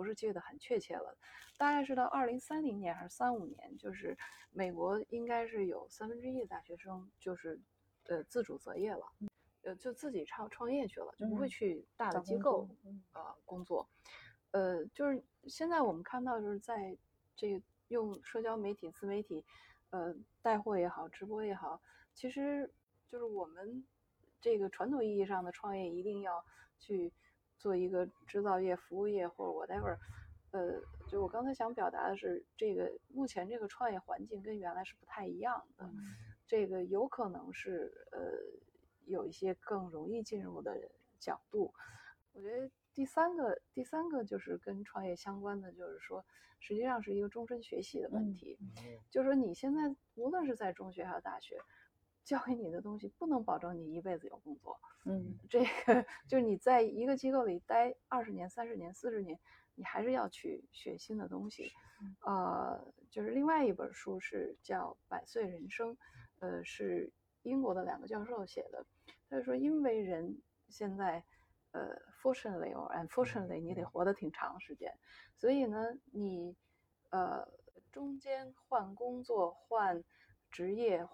[0.00, 1.14] 不是记得很确切了，
[1.58, 4.16] 大概是到二零三零年还是三五年，就是
[4.50, 7.60] 美国应该是有三分之一的大学生就是
[8.04, 9.12] 呃自主择业了，
[9.60, 12.66] 呃就自己创创业去了，就不会去大的机构
[13.12, 13.86] 呃工作，
[14.52, 16.96] 呃就是现在我们看到就是在
[17.36, 19.44] 这个用社交媒体自媒体
[19.90, 21.78] 呃带货也好，直播也好，
[22.14, 22.72] 其实
[23.06, 23.84] 就是我们
[24.40, 26.42] 这个传统意义上的创业一定要
[26.78, 27.12] 去。
[27.60, 29.96] 做一个制造业、服务业或者 whatever，
[30.50, 35.88] 呃，就我刚才想表达的是，这个目前这个创业环境跟原来是不太一样的，
[36.46, 38.18] 这个有可能是呃
[39.04, 40.74] 有一些更容易进入的
[41.18, 41.72] 角度。
[42.32, 46.24] 我觉得第三个第三个就是跟创业相关的，就是说
[46.60, 51.60] 实际上是一个终身学习的问题，嗯就是说你现在无论是在中学还是大学。
[52.30, 59.36] 教给你的东西不能保证你一辈子有工作，嗯，这个就是你在一个机构里待二十年、三十年、四十年，
[59.74, 61.72] 你还是要去学新的东西。
[62.24, 65.92] 呃，就是另外一本书是叫《百岁人生》，
[66.38, 67.12] 呃，是
[67.42, 68.86] 英国的两个教授写的。
[69.28, 71.24] 他就说，因为人现在，
[71.72, 74.96] 呃，fortunately or unfortunately，你得活得挺长时间，
[75.36, 76.54] 所以呢，你
[77.10, 77.44] 呃
[77.90, 80.04] 中间换工作、换
[80.48, 81.08] 职业。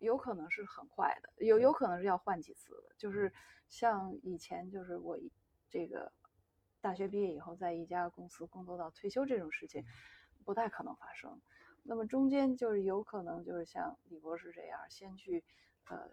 [0.00, 2.94] 有可能是很快的，有有可能是要换几次的。
[2.96, 3.32] 就是
[3.68, 5.18] 像以前，就是我
[5.68, 6.12] 这个
[6.80, 9.84] 大学毕业以后，在一家公司工作到退休这种事情，
[10.44, 11.40] 不太可能发生。
[11.82, 15.44] 那么中间就是有可能就是像李博士这样，先去
[15.88, 16.10] 呃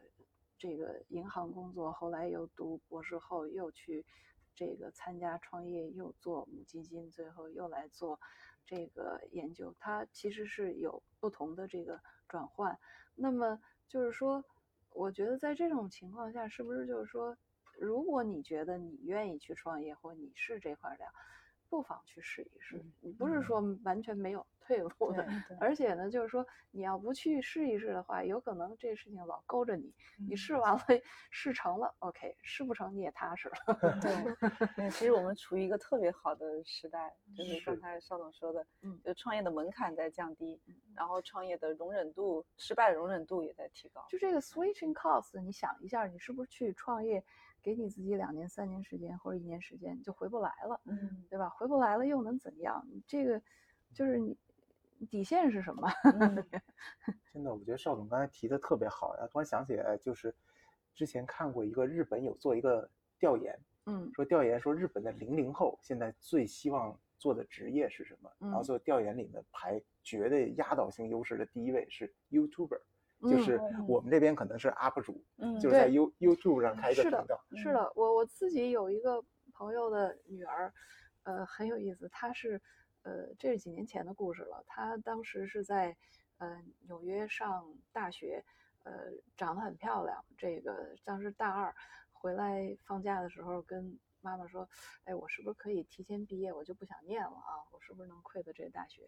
[0.57, 4.05] 这个银行工作，后来又读博士后，又去
[4.55, 8.19] 这个参加创业，又做母基金，最后又来做
[8.65, 9.75] 这个研究。
[9.79, 12.79] 它其实是有不同的这个转换。
[13.15, 14.43] 那么就是说，
[14.91, 17.38] 我觉得在这种情况下，是不是就是说，
[17.79, 21.07] 如果你觉得你愿意去创业，或你是这块料，
[21.76, 22.82] 不妨去试一试。
[23.01, 25.28] 你不是说完全没有 退路的，
[25.59, 29.93] 而且呢，就是说你要不去试一试的话，有可能这事情老勾着你。
[30.28, 30.82] 你试完了，
[31.30, 33.55] 试成了，OK；试不成你也踏实了。
[34.01, 40.59] 对，其实我们处于一个特别好的时代，就是是刚才邵总说的，嗯就创业的门槛在降低，
[40.95, 44.03] 然后创业的容忍度、失败的容忍度也在提高。
[44.09, 47.23] 就这个 switching cost，你想一下，你是不是去创业，
[47.66, 51.49] 给你自己两年、三年时间或者一年时间，你就回不来了，嗯，对吧？
[51.49, 52.86] 回不来了又能怎样？
[52.91, 53.41] 你这个
[53.91, 54.38] 就是你
[55.09, 55.89] 底线是什么？
[56.22, 56.45] 嗯
[57.34, 59.28] 真的，我觉得邵总刚才提的特别好呀。
[59.32, 60.32] 突然想起来，就是
[60.93, 62.88] 之前看过一个日本有做一个
[63.18, 68.32] 调研，嗯说调研说日本的零零后现在最希望做的职业是什么？
[68.38, 72.80] 然后嗯做调研里面排绝对压倒性优势的第一位是 YouTuber，
[73.22, 77.45] 就嗯是嗯我们这边可能是 UP 主，嗯就是在 You YouTube 上开一个是的频道。
[77.55, 80.72] 是的，我我自己有一个朋友的女儿，
[81.24, 82.07] 呃，很有意思。
[82.09, 82.61] 她是，
[83.03, 84.63] 呃，这是几年前的故事了。
[84.68, 85.95] 她当时是在，
[86.38, 88.43] 呃，纽约上大学，
[88.84, 90.24] 呃，长得很漂亮。
[90.38, 91.74] 这个当时大二
[92.11, 94.68] 回来放假的时候，跟妈妈说
[95.05, 96.51] ：“哎，我是不是可以提前毕业？
[96.51, 99.07] 我就不想念了啊，我是不是能 quit 这大学？”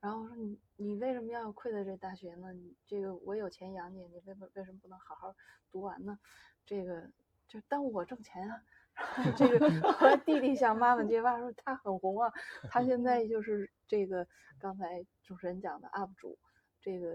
[0.00, 2.52] 然后我说你你为什么要 quit 这大学呢？
[2.52, 5.34] 你这个我有钱养你，你为为什么不能好好
[5.70, 6.18] 读完呢？
[6.64, 7.10] 这个
[7.46, 8.62] 就耽误我挣钱啊。
[9.36, 12.30] 这个和弟弟向妈妈揭发说他很红啊，
[12.68, 14.26] 他现在就是这个
[14.58, 16.38] 刚才主持人讲的 UP 主，
[16.80, 17.08] 这个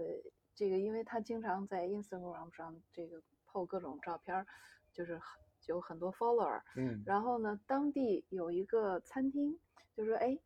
[0.54, 4.46] 这个，因为他经常在 Instagram 上这个 po 各种照片儿，
[4.92, 9.58] 就是很有很多 follower，嗯，然后呢，当地有一个餐厅，
[9.96, 10.36] 就说：“哎，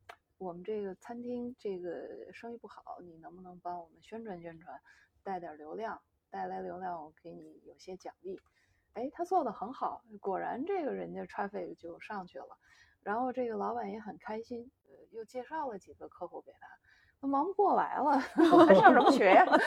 [0.40, 4.80] 我们这个餐厅这个生意不好，你能不能帮我们宣传宣传，
[5.22, 6.00] 带点流量？
[6.30, 8.40] 带来流量，我给你有些奖励。”
[8.94, 12.56] 哎，他做的很好，果然这个人家 traffic 就上去了，
[13.02, 16.66] 然后这个老板也很开心，呃，又介绍了几个客户给他。
[17.20, 18.12] 他忙不过来了，
[18.50, 19.44] 我 还上什么学呀？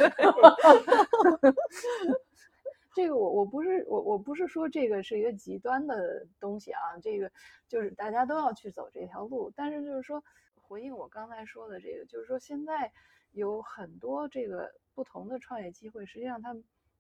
[2.96, 7.32] 这个我我不是我我不是说这个是一个极端的东西啊，这个
[7.68, 10.24] 就是大家都要去走这条路，但是就是说
[10.74, 12.92] 回应我刚才说的这个，就是说现在
[13.34, 16.52] 有很多这个不同的创业机会，实际上它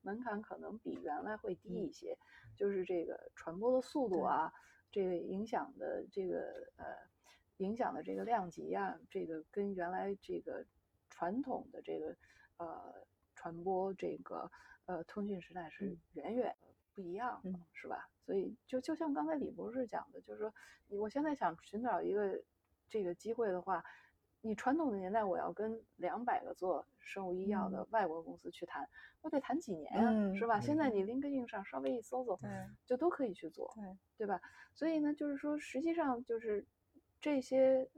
[0.03, 2.15] 门槛可能比原来会低一些，
[2.55, 4.53] 就是这个传播的速度啊，
[4.91, 6.85] 这个影响的这个呃
[7.57, 10.63] 影响的这个量级啊，这个跟原来这个
[11.09, 12.15] 传统的这个
[12.57, 12.93] 呃
[13.33, 14.51] 传播这个
[14.85, 16.55] 呃通讯时代是远远
[16.93, 18.07] 不一样的，嗯是吧？
[18.23, 20.53] 所以就就像刚才李博士讲的，就是说，
[20.89, 22.39] 我现在想寻找一个
[22.93, 23.83] 这个机会的话，
[24.41, 28.87] 你传统的年代我要跟两百个做生物医药的外国公司去谈，
[29.21, 30.61] 我得谈几年啊，嗯是吧？
[30.61, 32.49] 现在嗯你 LinkedIn 上稍微一搜搜，对
[32.85, 34.39] 就都可以去做，对对吧？
[34.75, 36.63] 所以呢，就是说，实际上就是
[37.19, 37.89] 这些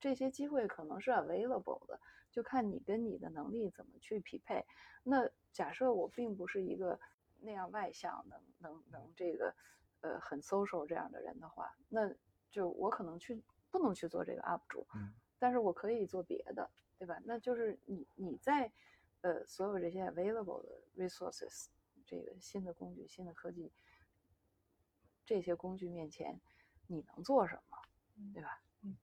[0.00, 2.00] 这些机会可能是 available 的，
[2.32, 4.64] 就看你跟你的能力怎么去匹配。
[5.02, 6.98] 那假设我并不是一个
[7.40, 9.54] 那样外向、能能能这个
[10.00, 12.10] 呃很 social 这样的人的话，那
[12.50, 17.18] 就我可能去不能去做这个 UP 主，嗯但是我可以做别的，对吧？
[17.24, 18.70] 那就是你你在
[19.20, 21.66] 呃所有这些 available 的 resources
[22.04, 23.70] 这个新的工具、新的科技
[25.24, 26.40] 这些工具面前，
[26.86, 27.78] 你能做什么，
[28.34, 28.60] 对吧？
[28.82, 28.96] 嗯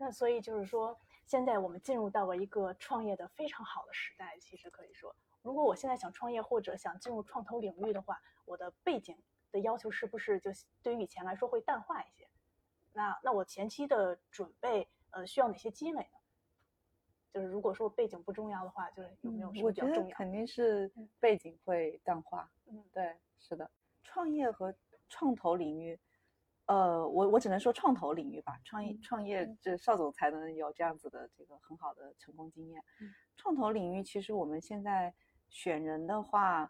[0.00, 4.38] 那所以就是说，现在我们进入到了一个创业的非常好的时代。
[4.38, 5.12] 其实可以说，
[5.42, 9.20] 如果我现在想创业或者想进入创投领域的话，我的背景
[9.50, 10.52] 的要求是不是就
[10.84, 12.27] 对于以前来说会淡化一些？
[12.98, 16.18] 那那我前期的准备，呃，需要哪些积累呢？
[17.32, 20.16] 就是如果说背景不重要的话，就是有没有我比较重要？
[20.16, 22.50] 肯定是嗯背景会淡化。
[22.66, 23.70] 嗯对，是的，
[24.02, 24.74] 创业和
[25.08, 25.96] 创投领域，
[26.66, 28.58] 呃，我我只能说创投领域吧。
[28.64, 33.14] 创业嗯创业嗯，这邵总才能有这样子的这个很好的成功经验嗯。
[33.36, 35.14] 创投领域，其实我们现在
[35.48, 36.68] 选人的话，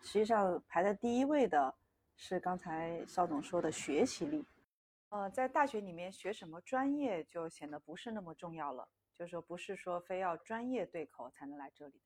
[0.00, 1.72] 实际上排在第一位的
[2.16, 4.44] 是刚才邵总说的学习力。
[5.10, 8.88] 呃，在大学里面学什么专业就显得不是那么重要了，
[9.18, 12.00] 就是说不是说非要专业对口才能来这里的，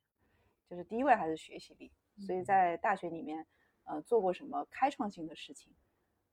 [0.69, 1.93] 就是第一位还是学习力。
[2.27, 3.47] 所以在大学里面，
[3.85, 5.75] 呃，做过什么开创性的事情，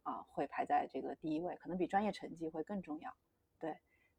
[0.04, 3.12] 啊，会排在这个第一位，可能比专业成绩会更重要。
[3.60, 3.76] 对，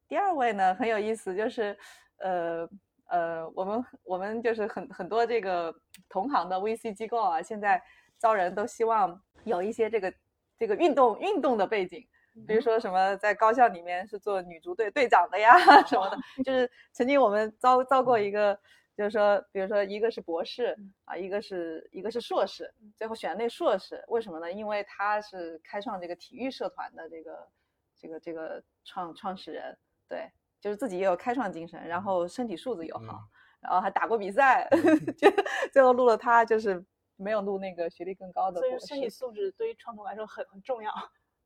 [0.06, 1.78] 第二位呢很有意思，就是
[2.18, 2.68] 呃
[3.06, 5.74] 呃，我们我们就是很很多这个
[6.08, 7.82] 同行的 VC 机构啊，现在
[8.18, 10.14] 招人都希望有一些这个
[10.58, 12.06] 这个运动运动的背景，
[12.46, 18.58] 比如说什么在高校里面是做女足队队长的呀什么的，就是曾经我们招招过一个。
[18.94, 20.76] 就是说，比如说，一个是博士
[21.06, 24.52] 啊，一个是一个是硕士，最后选那硕士，为什么呢？
[24.52, 27.48] 因为他是开创这个体育社团的这个
[27.96, 30.30] 这个这个创创始人，对，
[30.60, 33.22] 就是自己也有开创精神，然后身体素质又好，
[33.62, 34.68] 然后还打过比赛，
[35.16, 35.26] 就
[35.72, 36.84] 最后录了他，就是
[37.16, 38.60] 没有录那个学历更高的。
[38.60, 40.92] 所以身体素质对于创投来说很很重要。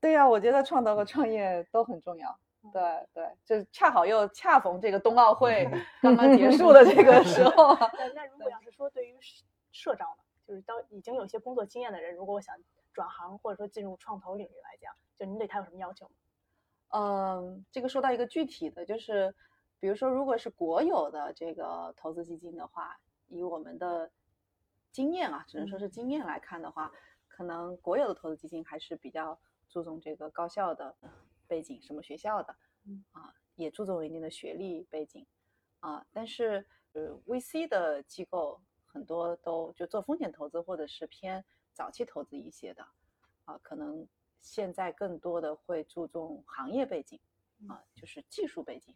[0.01, 2.38] 对呀，我觉得创投和创业都很重要。
[2.72, 2.82] 对
[3.14, 5.70] 对，就是恰好又恰逢这个冬奥会
[6.03, 7.74] 刚刚结束的这个时候。
[7.74, 9.16] 那那如果要是说对于
[9.70, 12.57] 社招呢，就是当已经有些工作经验的人，如果我想
[12.92, 16.12] 转行或者说进入创投领域来讲，就您对他有什么要求吗？
[16.88, 19.32] 嗯，这个说到一个具体的，就是
[19.78, 24.11] 比如说，如果是国有的这个投资基金的话，以我们的
[24.90, 26.90] 经验啊，只能说是经验来看的话，
[27.28, 29.38] 可能国有的投资基金还是比较
[29.77, 30.97] 注重这个高校的。
[31.49, 32.53] 背景什么学校的，
[33.12, 35.24] 啊，也注重一定的学历背景，
[35.79, 42.85] 啊，但是呃，VC 的机构很多都就做风险投资或者是偏早期投资一些的，
[43.45, 44.05] 啊，可能
[44.41, 47.20] 现在更多的会注重行业背景，
[47.68, 48.93] 啊，就是技术背景，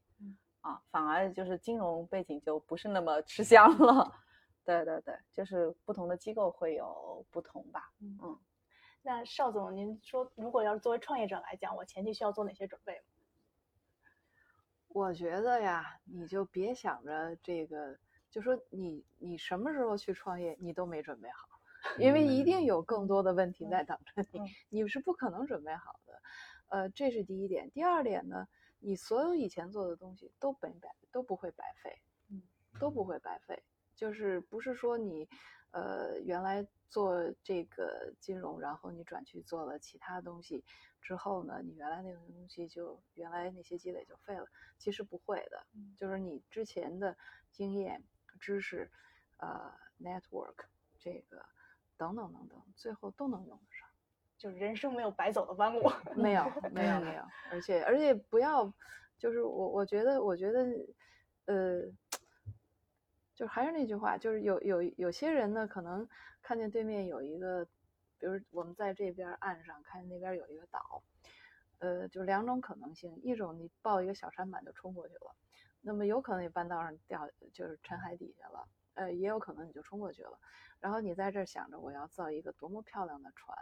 [0.62, 4.12] 啊，反而就是金融背景就不是那么吃香了，
[4.66, 8.37] 对对对，就是不同的机构会有不同吧，嗯。
[9.03, 13.01] 那邵总，您说，如果要是作为创业者来讲，我前期需要做哪些准备？
[14.88, 17.98] 我觉得呀，你就别想着这个，
[18.30, 21.48] 就说你你什么时候去创业，你都没准备好，
[21.98, 26.22] 因为一定有更多的问题在等着你，你是不可能准备好的。
[26.68, 27.70] 呃，这是第一点。
[27.70, 28.46] 第二点呢，
[28.80, 31.98] 你所有以前做的东西都白白都不会白费，
[32.28, 32.42] 嗯，
[32.78, 33.62] 都不会白费。
[33.96, 35.26] 就是不是说你。
[35.73, 40.64] 呃，原来做这个金融，然后你转去做了其他东西
[41.01, 44.47] 之后呢，你原来那个东西就原来那些积累就废了。
[44.79, 45.64] 其实不会的，
[45.97, 47.16] 就是你之前的
[47.53, 48.03] 经验、
[48.41, 48.91] 知识、
[49.37, 50.57] 呃，network
[50.99, 51.45] 这个
[51.97, 53.87] 等等等等，最后都能用得上。
[54.37, 55.83] 就是人生没有白走的弯路，
[56.16, 57.23] 没有，没有，没有。
[57.53, 58.73] 而且，而且不要，
[59.18, 60.66] 就是我，我觉得，我觉得，
[61.45, 61.93] 呃。
[63.41, 66.07] 就还是那句话，就是有有有些人呢，可能
[66.43, 67.64] 看见对面有一个，
[68.18, 71.03] 比如我们在这边岸上，看见那边有一个岛，
[71.78, 75.34] 呃，就两种可能性，一种你抱一个小舢板就冲过去了，
[75.80, 80.38] 那么有可能你半道上掉就是沉海底下了，呃，也有可能你就冲过去了，
[80.78, 83.57] 然后你在这想着我要造一个多么漂亮的船，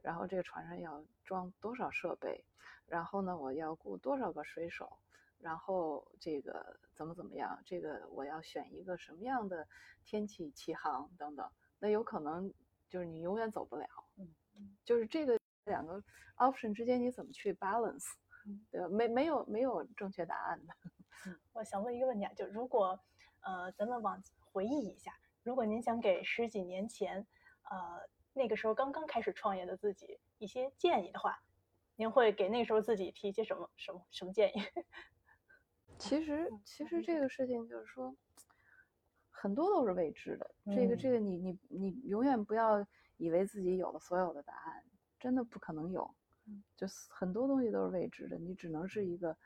[0.00, 2.46] 然后这个船上要装多少设备，
[2.86, 4.96] 然后呢，我要雇多少个水手。
[5.42, 7.60] 然后这个怎么怎么样？
[7.66, 9.66] 这个我要选一个什么样的
[10.04, 12.50] 天气起航等等，那有可能
[12.88, 13.86] 就是你永远走不了。
[14.16, 14.32] 嗯，
[14.84, 16.00] 就是这个两个
[16.36, 18.12] option 之间你怎么去 balance？
[18.70, 18.88] 对吧？
[18.88, 20.74] 没没有没有正确答案的。
[21.52, 22.98] 我想问一个问题啊，就如果
[23.40, 24.22] 呃咱们往
[24.52, 25.12] 回忆一下，
[25.42, 27.26] 如果您想给十几年前
[27.70, 28.00] 呃
[28.32, 31.42] 那个时候刚刚开始创业的自己一些建议的话，
[31.96, 34.60] 您会给那时候自己提一些什么什么什么建议？
[36.02, 38.14] 其实，其实这个事情就是说，
[39.30, 40.50] 很多都是未知的。
[40.66, 42.84] 这个，这个，你你你永远不要
[43.18, 44.84] 以为自己有了所有的答案，
[45.20, 46.12] 真的不可能有。
[46.76, 49.36] 就很多东西都是未知的，你只能是一个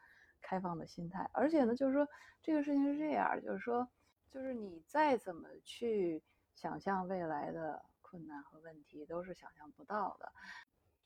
[0.40, 1.28] 开放的心态。
[1.34, 2.08] 而且呢，就是说
[2.40, 3.86] 这个事情是这样，就是说，
[4.30, 6.22] 就是你再怎么去
[6.54, 10.32] 想象未来的困难和问题，都是想象不到的。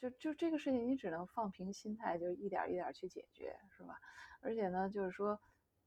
[0.00, 4.00] 就就这个事情，你只能放平心态，就一点一点去解决，是吧？
[4.40, 5.38] 而且呢，就是说，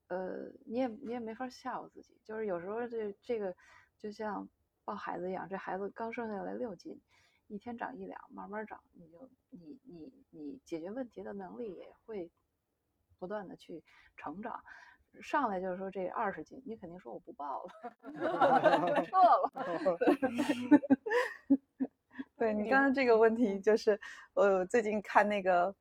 [0.08, 3.56] 呃，你也你也没法吓唬自己，就是有时候这这个
[3.98, 4.48] 就像
[4.86, 7.02] 抱孩子一样，这孩子刚生下来六斤，
[7.48, 12.30] 一天长一两，慢慢长，你就你你你解决问题的能力也会
[13.18, 13.84] 不断的去
[14.16, 14.64] 成长。
[15.22, 17.72] 上来就是说这二十斤，你肯定说我不抱了，
[19.06, 19.52] 撤 了。
[22.44, 23.98] 对你刚刚这个问题，就是
[24.34, 25.74] 我最近看那个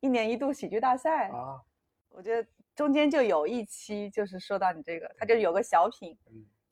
[0.00, 1.62] 一年一度喜剧大赛啊，
[2.08, 6.18] 我觉得中间就有一期就是说到你这个，他就有个小品，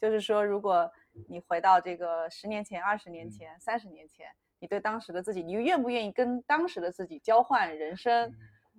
[0.00, 0.90] 就是说如果
[1.28, 4.26] 你回到这个十年前、二十年前、三十年前，
[4.58, 8.34] 你对当时的自己，你愿不愿意跟当时的自己交换人生？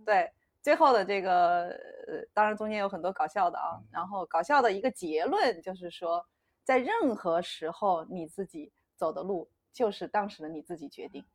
[0.05, 0.29] 对，
[0.61, 4.05] 最后的这个呃，当然中间有很多搞笑的啊，然。
[4.05, 6.27] 后搞笑的一个结论就是说，
[6.65, 9.49] 在任何时候你自己走的路。
[9.71, 11.25] 就是当时的你自己决定，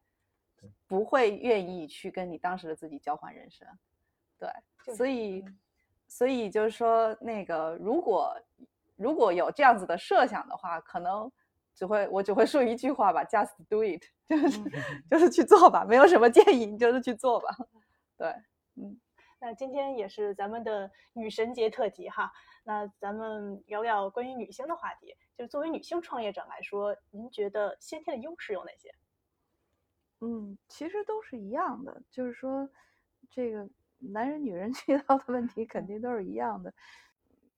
[0.87, 3.67] 不会愿意去跟你当时的自己交换人生，
[4.39, 4.49] 对，
[4.95, 5.45] 所以，
[6.07, 8.37] 所以就是说，那个如果
[8.97, 11.31] 如果有这样子的设想的话，可能
[11.75, 14.59] 只会我只会说一句话吧，just do it，就是
[15.11, 17.49] 就是去做吧，没有什么建议，你就是去做吧。
[18.17, 18.29] 对，
[18.77, 18.97] 嗯，
[19.45, 22.33] 那今天也是咱们的女神节特辑哈，
[22.63, 25.15] 那咱们聊聊关于女性的话题。
[25.37, 28.91] 就是作为女性创业者来说，您觉得先天的优势有哪些？
[30.21, 32.67] 嗯，其实都是一样的，就是说，
[33.31, 33.69] 这个
[33.99, 36.73] 男人女人 遇到的问题肯定都是一样的。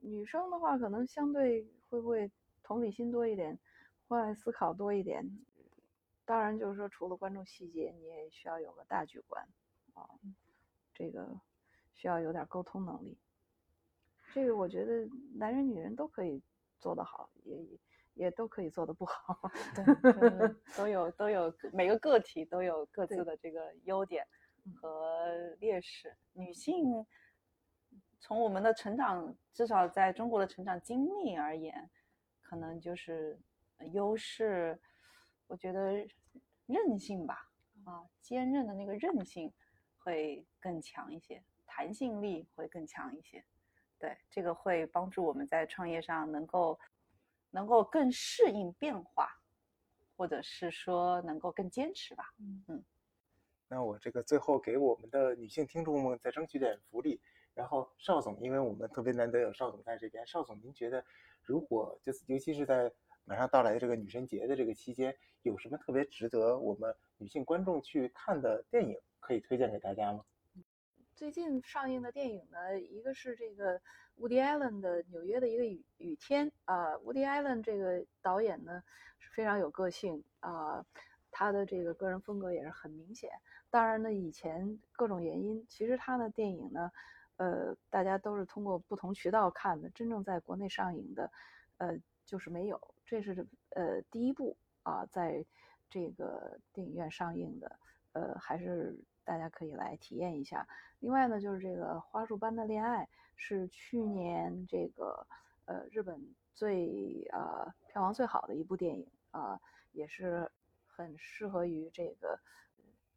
[0.00, 2.28] 女生的话，可能相对会不会
[2.64, 3.56] 同理心多一点，
[4.08, 5.24] 换位思考多一点。
[6.24, 9.46] 当然，就是说，除了关注细节，你也需要有个大局观
[9.94, 10.02] 啊，
[10.92, 11.40] 这个
[11.96, 13.18] 需要有点沟通能力。
[14.32, 16.40] 这个我觉得男人女人都可以。
[16.78, 17.66] 做得好，也
[18.12, 24.24] 也都可以做得不好， 对，都有都有每个个体都有各自的这个优点
[24.74, 26.14] 和劣势。
[26.34, 27.04] 女性
[28.20, 31.90] 从我们的成长，至少在中国的成长经历而言，
[32.42, 33.40] 可能就是
[33.92, 34.78] 优势。
[35.46, 36.06] 我觉得
[36.66, 37.50] 韧性吧，
[37.84, 39.50] 啊，坚韧的那个韧性
[39.96, 41.42] 会更强一些，
[41.76, 43.44] 弹性力会更强一些。
[43.98, 46.78] 对，这个会帮助我们在创业上能够
[47.50, 49.28] 能够更适应变化，
[50.16, 52.32] 或者是说能够更坚持吧。
[52.40, 52.84] 嗯嗯。
[53.68, 57.20] 那我这个最后给我们的女性听众们再争取点福利。
[57.52, 61.04] 然后邵总，因为我们特别难得有邵总在这边，邵总，您觉得
[61.42, 62.90] 如果就是尤其是在
[63.24, 70.22] 马上到来的这个女神节的这个期间，有什么特别值得我们女性观众去看的电影可以推荐给大家吗？
[71.16, 73.80] 最近上映的电影呢，一个是这个
[74.18, 78.82] Woody Allen 的《纽约的一个雨雨天》啊，Woody Allen 这个导演呢
[79.18, 80.84] 是非常有个性啊，
[81.30, 83.30] 他的这个个人风格也是很明显。
[83.70, 86.92] 当然呢，以前各种原因，其实他的电影呢，
[87.38, 91.32] 呃，大家都是通过不同渠道看的，真正在国内上映的，
[91.78, 92.78] 呃，就是没有。
[93.06, 95.46] 这是呃第一部啊，在
[95.88, 97.78] 这个电影院上映的，
[98.16, 100.66] 呃，还是大家可以来体验一下。
[101.00, 103.04] 另外呢，就是这个《花束般的恋爱》
[103.36, 105.26] 是去年这个
[105.66, 106.18] 呃日本
[106.54, 109.60] 最呃票房最好的一部电影啊，
[109.92, 110.50] 也是
[110.86, 112.40] 很适合于这个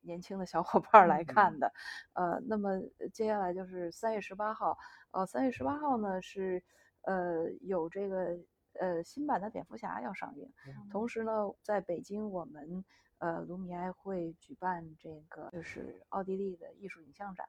[0.01, 1.71] 年轻的小伙伴来看的。
[2.11, 2.81] 呃，那么
[3.13, 4.77] 接下来就是三月十八号，
[5.11, 6.61] 呃，三月十八号呢是
[7.03, 8.37] 呃有这个
[8.73, 10.51] 呃新版的蝙蝠侠要上映，
[10.91, 11.31] 同时呢，
[11.61, 12.83] 在北京我们。
[13.19, 17.45] 呃，卢米埃会举办这个，就是奥地利的艺术影像展，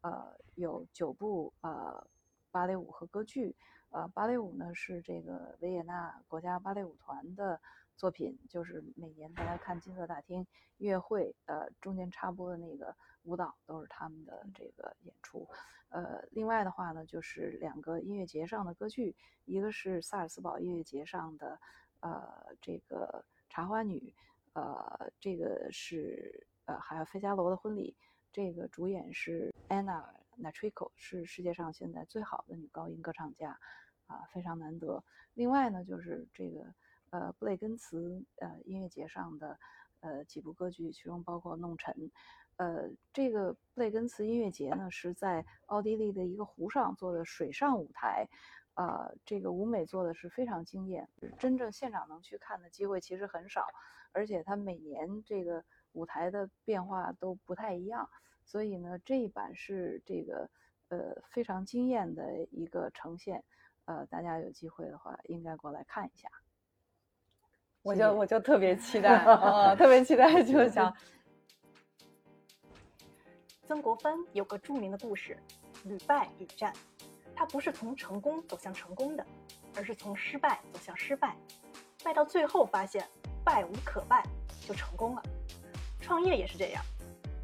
[0.00, 2.04] 呃，有九部呃
[2.50, 3.54] 芭蕾舞和歌剧，
[3.90, 7.60] 呃，芭蕾舞呢是这个维也纳国家芭蕾舞团的
[7.96, 10.40] 作品，就是每年大家看金色大厅
[10.78, 12.92] 音乐会，呃，中间插播的那个
[13.22, 15.48] 舞蹈都是他们的这个演出，
[15.90, 21.60] 呃，另外的话呢，就是两个音乐节上的歌剧，一个是萨尔斯堡音乐节上的，
[22.00, 24.12] 呃，这个茶花女。
[24.56, 27.94] 呃，这个是呃，还有费加罗的婚礼，
[28.32, 30.02] 这个主演是 Anna
[30.40, 33.50] Netrebko，是世界上现在最好的女高音歌唱家，
[34.06, 35.04] 啊，非常难得。
[35.34, 36.74] 另外呢，就是这个
[37.10, 39.58] 呃，布雷根茨呃音乐节上的
[40.00, 41.94] 呃几部歌剧，其中包括《弄臣》。
[42.56, 48.26] 呃，这个布雷根茨音乐节呢，是在奥地利的一个湖上做的水上舞台。
[48.76, 51.08] 啊，这个舞美做的是非常惊艳，
[51.38, 53.66] 真正现场能去看的机会其实很少，
[54.12, 58.08] 而且它每年这个舞台的变化都不太一样，
[58.44, 60.50] 所以呢，这一版是这个
[60.88, 63.42] 呃非常惊艳的一个呈现，
[63.86, 66.28] 呃，大家有机会的话应该过来看一下。
[67.80, 70.94] 我就我就特别期待， 啊，特别期待，就想。
[73.66, 75.36] 曾国藩有个著名的故事，
[75.84, 76.72] 屡败屡战。
[77.36, 79.24] 他不是从成功走向成功的，
[79.76, 81.36] 而是从失败走向失败，
[82.02, 83.06] 败到最后发现
[83.44, 84.24] 败无可败，
[84.66, 85.22] 就成功了。
[86.00, 86.82] 创业也是这样，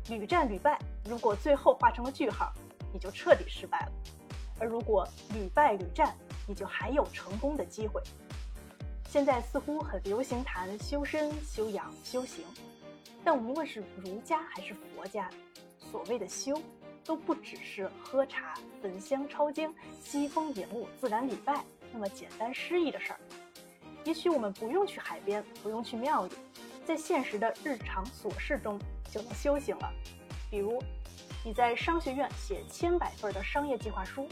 [0.08, 2.50] 屡战屡败，如果最后画成了句号，
[2.92, 3.92] 你就彻底失败了；
[4.58, 6.16] 而如果屡败屡战，
[6.48, 8.02] 你就还有成功的机会。
[9.08, 12.46] 现在似乎很流行谈修身、修养、修行，
[13.22, 15.28] 但无论是儒家还是佛家，
[15.78, 16.58] 所谓的修。
[17.04, 23.20] 都不只是喝茶、焚香、抄经、西风饮雾、自然礼拜那么简单诗意的事儿。
[24.04, 26.32] 也许我们不用去海边，不用去庙里，
[26.84, 28.78] 在现实的日常琐事中
[29.10, 29.92] 就能修行了。
[30.50, 30.82] 比如，
[31.44, 34.28] 你在商学院写千百份的商业计划书，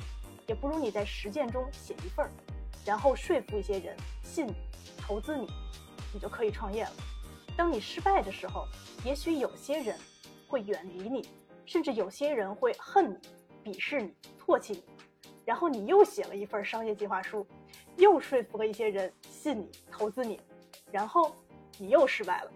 [0.46, 2.30] 也不如你在实践中写一份儿，
[2.84, 4.54] 然后说服一些人信你、
[4.98, 5.46] 投资你，
[6.12, 6.92] 你就可以创业了。
[7.56, 8.66] 当你失败的时候，
[9.04, 9.96] 也许有些人
[10.48, 11.28] 会远离你。
[11.70, 13.12] 甚至有些人会恨
[13.62, 14.12] 你、鄙视你、
[14.44, 14.84] 唾弃你，
[15.44, 17.46] 然后你又写了一份商业计划书，
[17.96, 20.40] 又说服了一些人信你、投资你，
[20.90, 21.32] 然后
[21.78, 22.50] 你又失败了。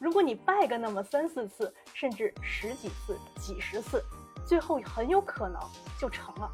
[0.00, 4.02] 如果你败个那么三四次，甚至十几次、几十次，
[4.44, 5.60] 最后很有可能
[5.96, 6.50] 就成了。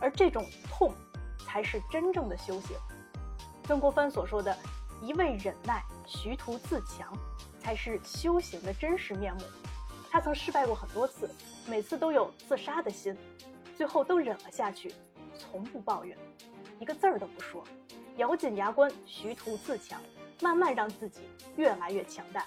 [0.00, 0.90] 而这种痛，
[1.44, 2.74] 才是真正的修行。
[3.64, 4.56] 曾国藩所说的
[5.04, 7.12] “一味忍耐，徐图自强”，
[7.60, 9.42] 才是修行的真实面目。
[10.10, 11.30] 他曾失败过很多次，
[11.66, 13.16] 每次都有自杀的心，
[13.76, 14.94] 最后都忍了下去，
[15.38, 16.16] 从不抱怨，
[16.80, 17.62] 一个字儿都不说，
[18.16, 20.00] 咬紧牙关，徐图自强，
[20.40, 21.22] 慢慢让自己
[21.56, 22.46] 越来越强大。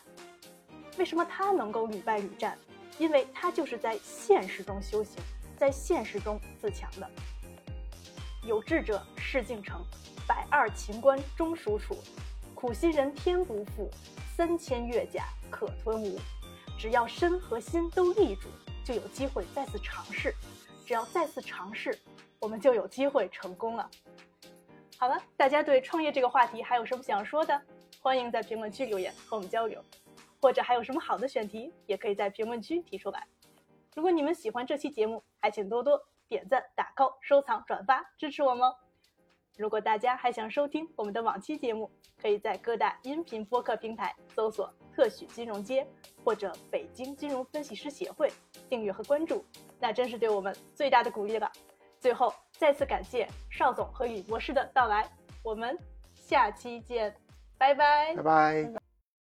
[0.97, 2.57] 为什么他能够屡败屡战？
[2.97, 5.21] 因为他就是在现实中修行，
[5.57, 7.09] 在现实中自强的。
[8.43, 9.81] 有志者事竟成，
[10.27, 11.95] 百二秦关终属楚。
[12.53, 13.89] 苦心人天不负，
[14.35, 16.19] 三千越甲可吞吴。
[16.79, 18.47] 只要身和心都立住，
[18.85, 20.33] 就有机会再次尝试。
[20.85, 21.99] 只要再次尝试，
[22.39, 23.89] 我们就有机会成功了。
[24.97, 27.61] 好了，大家对创业这个话题还有什么想说的？
[27.99, 29.83] 欢迎在评论区留言和我们交流。
[30.41, 33.27] 或者还有什么好的选题，也可以在评论区提出来。
[33.93, 38.73] 如果你们喜欢这期节目，还请多多点赞、打 call、收藏、转发支持我们哦。
[39.57, 41.91] 如果大家还想收听我们的往期节目，
[42.21, 45.87] 可以在各大音频播客平台搜索“特许金融街”
[46.25, 48.29] 或者“北京金融分析师协会”
[48.67, 49.45] 订阅和关注，
[49.79, 51.49] 那真是对我们最大的鼓励了。
[52.01, 55.09] 最后，再次感谢邵总和李博士的到来，
[55.41, 55.77] 我们
[56.15, 57.15] 下期见，
[57.57, 58.78] 拜拜，拜拜。